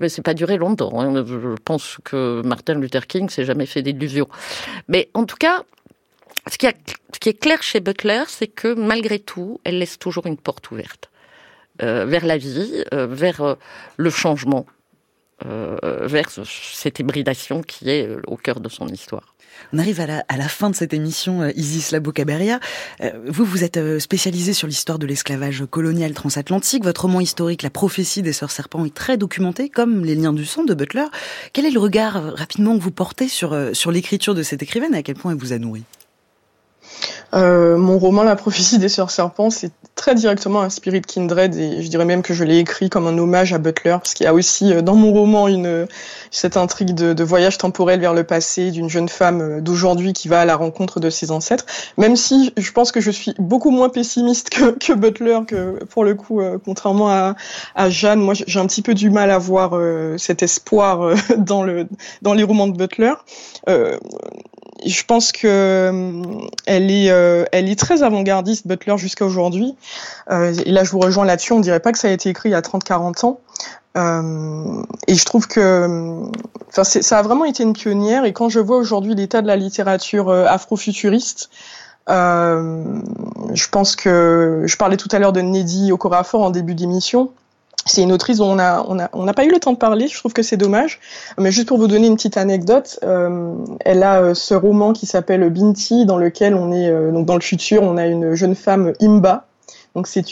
[0.00, 1.00] mais c'est pas duré longtemps.
[1.00, 1.24] Hein.
[1.26, 4.28] Je pense que Martin Luther King s'est jamais fait d'illusions.
[4.86, 5.64] Mais en tout cas,
[6.50, 10.70] ce qui, est clair chez Butler, c'est que malgré tout, elle laisse toujours une porte
[10.70, 11.10] ouverte
[11.80, 13.56] vers la vie, vers
[13.96, 14.66] le changement,
[15.44, 19.34] vers cette hybridation qui est au cœur de son histoire.
[19.72, 22.60] On arrive à la, fin de cette émission, euh, Isis Labo-Caberia.
[23.02, 26.84] Euh, vous, vous êtes euh, spécialisé sur l'histoire de l'esclavage colonial transatlantique.
[26.84, 30.46] Votre roman historique, La prophétie des sœurs serpents, est très documenté, comme Les liens du
[30.46, 31.06] sang de Butler.
[31.52, 34.98] Quel est le regard, rapidement, que vous portez sur, sur l'écriture de cette écrivaine et
[34.98, 35.84] à quel point elle vous a nourri?
[37.34, 41.82] Euh, mon roman La prophétie des sœurs serpents, c'est très directement inspiré de Kindred et
[41.82, 44.26] je dirais même que je l'ai écrit comme un hommage à Butler parce qu'il y
[44.28, 45.86] a aussi euh, dans mon roman une
[46.30, 50.40] cette intrigue de, voyage temporel vers le passé d'une jeune femme euh, d'aujourd'hui qui va
[50.40, 51.66] à la rencontre de ses ancêtres.
[51.96, 56.14] Même si je pense que je suis beaucoup moins pessimiste que, Butler, que pour le
[56.14, 57.34] coup, contrairement à,
[57.74, 59.78] à Jeanne, moi j'ai un petit peu du mal à voir
[60.16, 61.86] cet espoir dans le
[62.22, 63.12] dans les romans de Butler
[64.84, 66.22] je pense que euh,
[66.66, 69.74] elle est, euh, elle est très avant-gardiste Butler jusqu'à aujourd'hui.
[70.30, 71.52] Euh, et là, je vous rejoins là-dessus.
[71.52, 73.40] On dirait pas que ça a été écrit il y a 30-40 ans.
[73.96, 76.22] Euh, et je trouve que,
[76.68, 78.24] enfin, ça a vraiment été une pionnière.
[78.24, 81.50] Et quand je vois aujourd'hui l'état de la littérature afrofuturiste,
[82.08, 87.30] je pense que je parlais tout à l'heure de Neddy Okorafor en début d'émission.
[87.88, 90.08] C'est une autrice dont on n'a on a, on pas eu le temps de parler,
[90.08, 91.00] je trouve que c'est dommage.
[91.38, 95.06] Mais juste pour vous donner une petite anecdote, euh, elle a euh, ce roman qui
[95.06, 98.54] s'appelle Binti, dans lequel on est, euh, donc dans le futur, on a une jeune
[98.54, 99.46] femme Imba,
[99.94, 100.24] donc c'est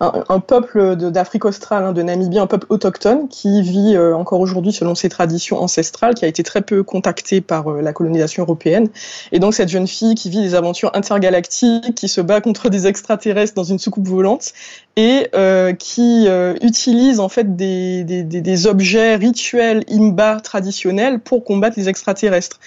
[0.00, 4.94] un, peuple d'Afrique australe, hein, de Namibie, un peuple autochtone qui vit encore aujourd'hui selon
[4.94, 8.88] ses traditions ancestrales, qui a été très peu contacté par la colonisation européenne.
[9.32, 12.86] Et donc cette jeune fille qui vit des aventures intergalactiques, qui se bat contre des
[12.86, 14.52] extraterrestres dans une soucoupe volante
[14.96, 15.30] et
[15.78, 16.28] qui
[16.60, 22.60] utilise en fait des, des, des, objets rituels imba traditionnels pour combattre les extraterrestres.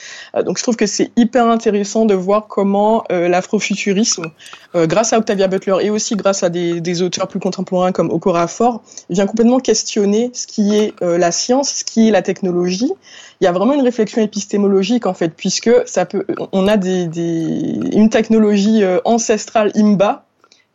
[0.43, 4.25] donc je trouve que c'est hyper intéressant de voir comment l'afrofuturisme,
[4.73, 9.27] grâce à Octavia Butler et aussi grâce à des, auteurs plus contemporains comme Okorafor, vient
[9.27, 12.91] complètement questionner ce qui est euh, la science, ce qui est la technologie.
[13.41, 17.09] Il y a vraiment une réflexion épistémologique en fait, puisque ça peut, on a des,
[17.93, 20.25] une technologie euh, ancestrale imba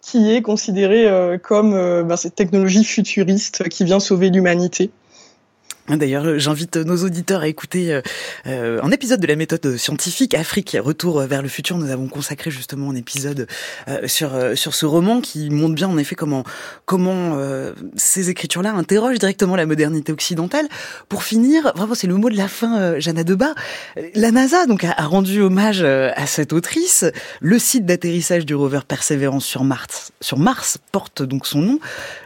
[0.01, 4.91] qui est considérée euh, comme ben, cette technologie futuriste qui vient sauver l'humanité.
[5.97, 8.01] D'ailleurs, j'invite nos auditeurs à écouter euh,
[8.47, 11.79] euh, un épisode de la méthode scientifique Afrique Retour vers le futur.
[11.79, 13.47] Nous avons consacré justement un épisode
[13.89, 16.45] euh, sur sur ce roman qui montre bien en effet comment
[16.85, 17.39] comment
[17.97, 20.69] ces écritures-là interrogent directement la modernité occidentale.
[21.09, 23.55] Pour finir, vraiment c'est le mot de la fin, Jana Debat.
[24.15, 27.05] La NASA donc a, rendu hommage à cette autrice.
[27.41, 31.79] Le site d'atterrissage du rover Perseverance sur Mars sur Mars porte donc son nom.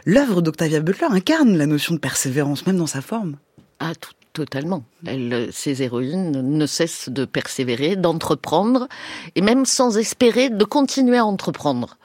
[0.05, 3.37] L'œuvre d'Octavia Butler incarne la notion de persévérance même dans sa forme.
[3.79, 3.93] Ah,
[4.33, 4.83] totalement.
[5.05, 8.87] Elle, ces héroïnes ne cessent de persévérer, d'entreprendre,
[9.35, 11.97] et même sans espérer de continuer à entreprendre.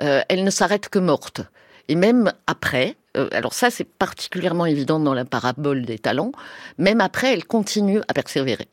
[0.00, 1.42] Euh, elles ne s'arrêtent que mortes.
[1.88, 6.32] Et même après, euh, alors ça c'est particulièrement évident dans la parabole des talents,
[6.78, 8.68] même après elles continuent à persévérer.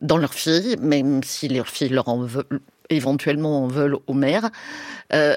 [0.00, 2.60] Dans leurs filles, même si leurs filles leur en veulent,
[2.90, 4.50] éventuellement en veulent aux mères,
[5.12, 5.36] euh,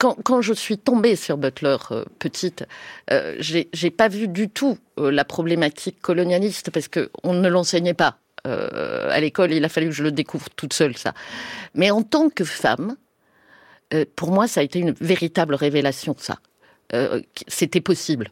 [0.00, 2.64] quand, je suis tombée sur Butler euh, petite,
[3.10, 7.94] euh, j'ai pas vu du tout euh, la problématique colonialiste parce que on ne l'enseignait
[7.94, 9.52] pas à l'école.
[9.52, 11.12] Il a fallu que je le découvre toute seule ça.
[11.74, 12.96] Mais en tant que femme,
[14.16, 16.38] pour moi, ça a été une véritable révélation ça.
[17.48, 18.30] C'était possible.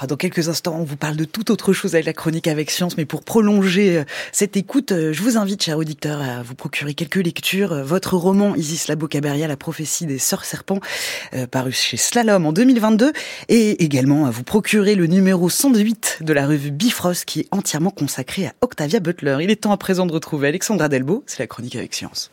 [0.00, 2.70] Ah, dans quelques instants, on vous parle de toute autre chose avec la chronique avec
[2.70, 6.54] science, mais pour prolonger euh, cette écoute, euh, je vous invite, chers auditeurs, à vous
[6.54, 7.72] procurer quelques lectures.
[7.72, 10.78] Euh, votre roman Isis Labo Caberia, La prophétie des sœurs serpents,
[11.50, 13.12] paru chez Slalom en 2022,
[13.48, 17.90] et également à vous procurer le numéro 108 de la revue Bifrost, qui est entièrement
[17.90, 19.38] consacré à Octavia Butler.
[19.40, 22.30] Il est temps à présent de retrouver Alexandra Delbo, c'est la chronique avec science.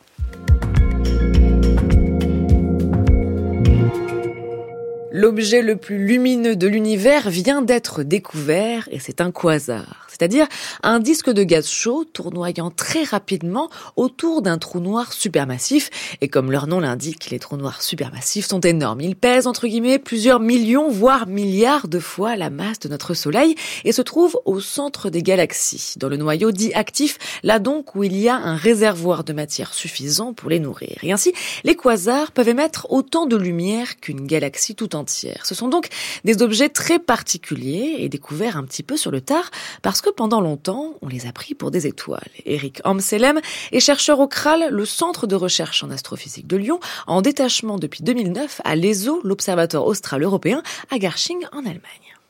[5.17, 10.47] L'objet le plus lumineux de l'univers vient d'être découvert et c'est un quasar c'est-à-dire
[10.81, 15.89] un disque de gaz chaud tournoyant très rapidement autour d'un trou noir supermassif.
[16.21, 19.01] Et comme leur nom l'indique, les trous noirs supermassifs sont énormes.
[19.01, 23.55] Ils pèsent, entre guillemets, plusieurs millions, voire milliards de fois la masse de notre Soleil
[23.83, 28.03] et se trouvent au centre des galaxies, dans le noyau dit actif, là donc où
[28.03, 30.97] il y a un réservoir de matière suffisant pour les nourrir.
[31.03, 35.45] Et ainsi, les quasars peuvent émettre autant de lumière qu'une galaxie tout entière.
[35.45, 35.89] Ce sont donc
[36.23, 39.49] des objets très particuliers et découverts un petit peu sur le tard
[39.81, 42.29] parce que que pendant longtemps, on les a pris pour des étoiles.
[42.45, 43.41] Eric Amselem
[43.71, 48.03] est chercheur au CRAL, le centre de recherche en astrophysique de Lyon, en détachement depuis
[48.03, 51.81] 2009 à l'ESO, l'Observatoire austral européen, à Garching en Allemagne.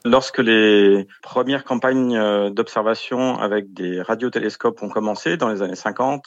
[0.06, 6.24] Lorsque les premières campagnes euh, d'observation avec des radiotélescopes ont commencé dans les années 50,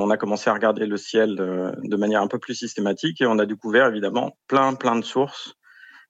[0.00, 3.26] on a commencé à regarder le ciel euh, de manière un peu plus systématique et
[3.26, 5.54] on a découvert évidemment plein plein de sources,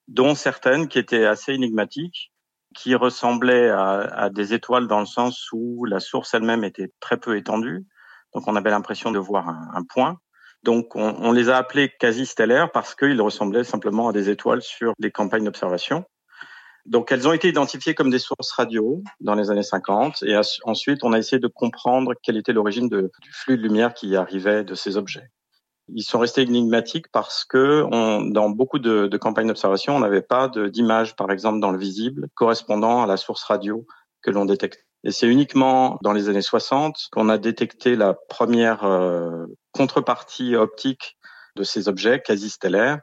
[0.08, 2.30] dont certaines qui étaient assez énigmatiques,
[2.74, 7.36] qui ressemblaient à, des étoiles dans le sens où la source elle-même était très peu
[7.36, 7.86] étendue,
[8.34, 10.18] donc on avait l'impression de voir un, point.
[10.62, 14.92] Donc on, les a appelés quasi stellaires parce qu'ils ressemblaient simplement à des étoiles sur
[14.98, 16.04] les campagnes d'observation.
[16.86, 21.02] Donc, elles ont été identifiées comme des sources radio dans les années 50, et ensuite,
[21.02, 24.74] on a essayé de comprendre quelle était l'origine du flux de lumière qui arrivait de
[24.74, 25.30] ces objets.
[25.89, 27.82] Ils sont restés énigmatiques parce que
[28.30, 33.03] dans beaucoup de, campagnes d'observation, on n'avait pas d'image, par exemple, dans le visible correspondant
[33.03, 33.87] à la source radio
[34.22, 34.87] que l'on détecte.
[35.05, 41.18] Et c'est uniquement dans les années 60 qu'on a détecté la première euh, contrepartie optique
[41.57, 43.01] de ces objets quasi stellaires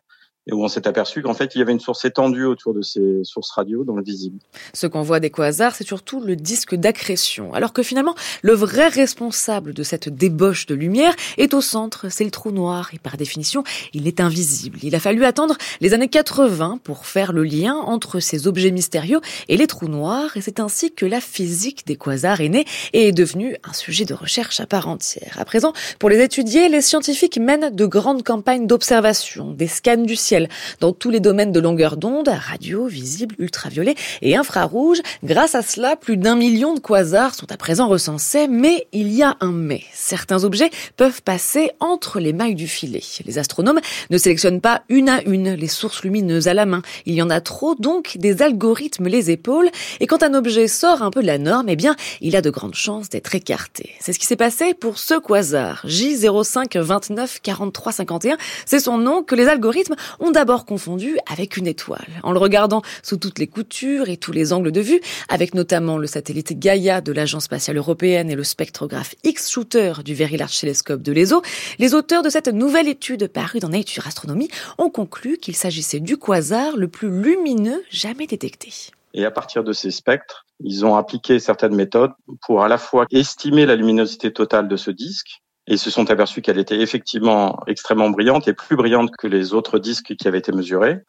[0.47, 2.81] et où on s'est aperçu qu'en fait, il y avait une source étendue autour de
[2.81, 4.39] ces sources radio dans le visible.
[4.73, 8.87] Ce qu'on voit des quasars, c'est surtout le disque d'accrétion, alors que finalement, le vrai
[8.87, 13.17] responsable de cette débauche de lumière est au centre, c'est le trou noir, et par
[13.17, 13.63] définition,
[13.93, 14.79] il est invisible.
[14.81, 19.21] Il a fallu attendre les années 80 pour faire le lien entre ces objets mystérieux
[19.47, 23.09] et les trous noirs, et c'est ainsi que la physique des quasars est née et
[23.09, 25.35] est devenue un sujet de recherche à part entière.
[25.37, 30.15] À présent, pour les étudier, les scientifiques mènent de grandes campagnes d'observation, des scans du
[30.15, 30.30] ciel,
[30.79, 34.99] dans tous les domaines de longueur d'onde, radio, visible, ultraviolet et infrarouge.
[35.23, 39.23] Grâce à cela, plus d'un million de quasars sont à présent recensés, mais il y
[39.23, 39.83] a un mais.
[39.93, 43.03] Certains objets peuvent passer entre les mailles du filet.
[43.25, 43.79] Les astronomes
[44.09, 46.81] ne sélectionnent pas une à une les sources lumineuses à la main.
[47.05, 49.69] Il y en a trop, donc des algorithmes les épaules.
[49.99, 52.49] Et quand un objet sort un peu de la norme, eh bien, il a de
[52.49, 53.91] grandes chances d'être écarté.
[53.99, 58.37] C'est ce qui s'est passé pour ce quasar, J05 29 43 51.
[58.65, 62.07] C'est son nom que les algorithmes ont d'abord confondu avec une étoile.
[62.23, 65.97] En le regardant sous toutes les coutures et tous les angles de vue, avec notamment
[65.97, 71.01] le satellite Gaia de l'Agence spatiale européenne et le spectrographe X-Shooter du Very Large Telescope
[71.01, 71.41] de l'ESO,
[71.79, 74.47] les auteurs de cette nouvelle étude parue dans Nature Astronomy
[74.77, 78.69] ont conclu qu'il s'agissait du quasar le plus lumineux jamais détecté.
[79.13, 82.13] Et à partir de ces spectres, ils ont appliqué certaines méthodes
[82.45, 86.41] pour à la fois estimer la luminosité totale de ce disque, et se sont aperçus
[86.41, 90.51] qu'elle était effectivement extrêmement brillante et plus brillante que les autres disques qui avaient été
[90.51, 90.99] mesurés.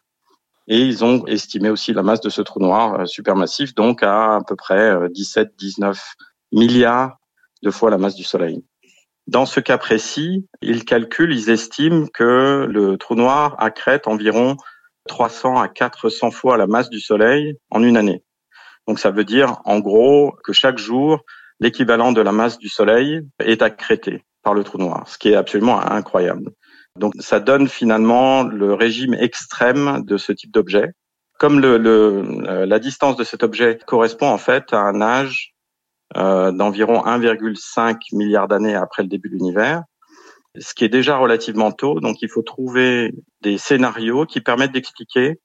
[0.69, 4.37] Et ils ont estimé aussi la masse de ce trou noir euh, supermassif, donc à
[4.37, 5.93] à peu près 17-19 euh,
[6.53, 7.17] milliards
[7.63, 8.65] de fois la masse du Soleil.
[9.27, 14.57] Dans ce cas précis, ils calculent, ils estiment que le trou noir accrète environ
[15.09, 18.23] 300 à 400 fois la masse du Soleil en une année.
[18.87, 21.21] Donc ça veut dire en gros que chaque jour,
[21.61, 25.37] l'équivalent de la masse du Soleil est accrété par le trou noir, ce qui est
[25.37, 26.51] absolument incroyable.
[26.99, 30.93] Donc ça donne finalement le régime extrême de ce type d'objet.
[31.39, 35.55] Comme le, le, la distance de cet objet correspond en fait à un âge
[36.17, 39.83] euh, d'environ 1,5 milliard d'années après le début de l'univers,
[40.59, 42.01] ce qui est déjà relativement tôt.
[42.01, 45.41] Donc il faut trouver des scénarios qui permettent d'expliquer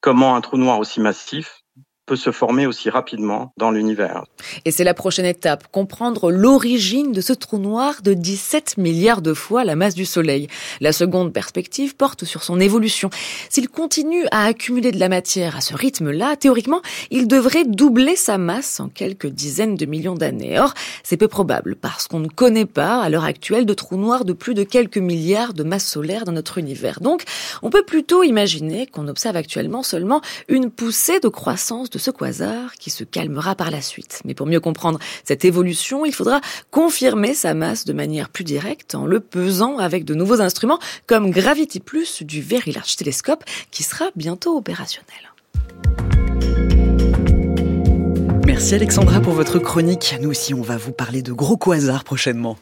[0.00, 1.60] comment un trou noir aussi massif
[2.08, 4.24] peut se former aussi rapidement dans l'univers.
[4.64, 9.34] Et c'est la prochaine étape, comprendre l'origine de ce trou noir de 17 milliards de
[9.34, 10.48] fois la masse du Soleil.
[10.80, 13.10] La seconde perspective porte sur son évolution.
[13.50, 16.80] S'il continue à accumuler de la matière à ce rythme-là, théoriquement,
[17.10, 20.58] il devrait doubler sa masse en quelques dizaines de millions d'années.
[20.58, 24.24] Or, c'est peu probable parce qu'on ne connaît pas à l'heure actuelle de trous noirs
[24.24, 27.00] de plus de quelques milliards de masse solaire dans notre univers.
[27.00, 27.24] Donc,
[27.62, 32.90] on peut plutôt imaginer qu'on observe actuellement seulement une poussée de croissance ce quasar qui
[32.90, 34.20] se calmera par la suite.
[34.24, 36.40] Mais pour mieux comprendre cette évolution, il faudra
[36.70, 41.30] confirmer sa masse de manière plus directe en le pesant avec de nouveaux instruments comme
[41.30, 45.32] Gravity Plus du Very Large Telescope qui sera bientôt opérationnel.
[48.46, 50.16] Merci Alexandra pour votre chronique.
[50.20, 52.56] Nous aussi, on va vous parler de gros quasars prochainement.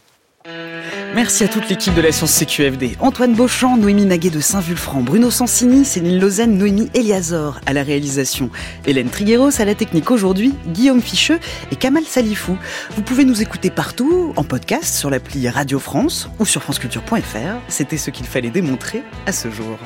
[1.14, 2.96] Merci à toute l'équipe de la Science CQFD.
[3.00, 8.50] Antoine Beauchamp, Noémie Naguet de Saint-Vulfranc, Bruno Sansini, Céline Lausanne, Noémie Eliazor à la réalisation,
[8.86, 11.38] Hélène Trigueros à la technique aujourd'hui, Guillaume Ficheux
[11.70, 12.58] et Kamal Salifou.
[12.96, 17.60] Vous pouvez nous écouter partout, en podcast, sur l'appli Radio France ou sur franceculture.fr.
[17.68, 19.78] C'était ce qu'il fallait démontrer à ce jour.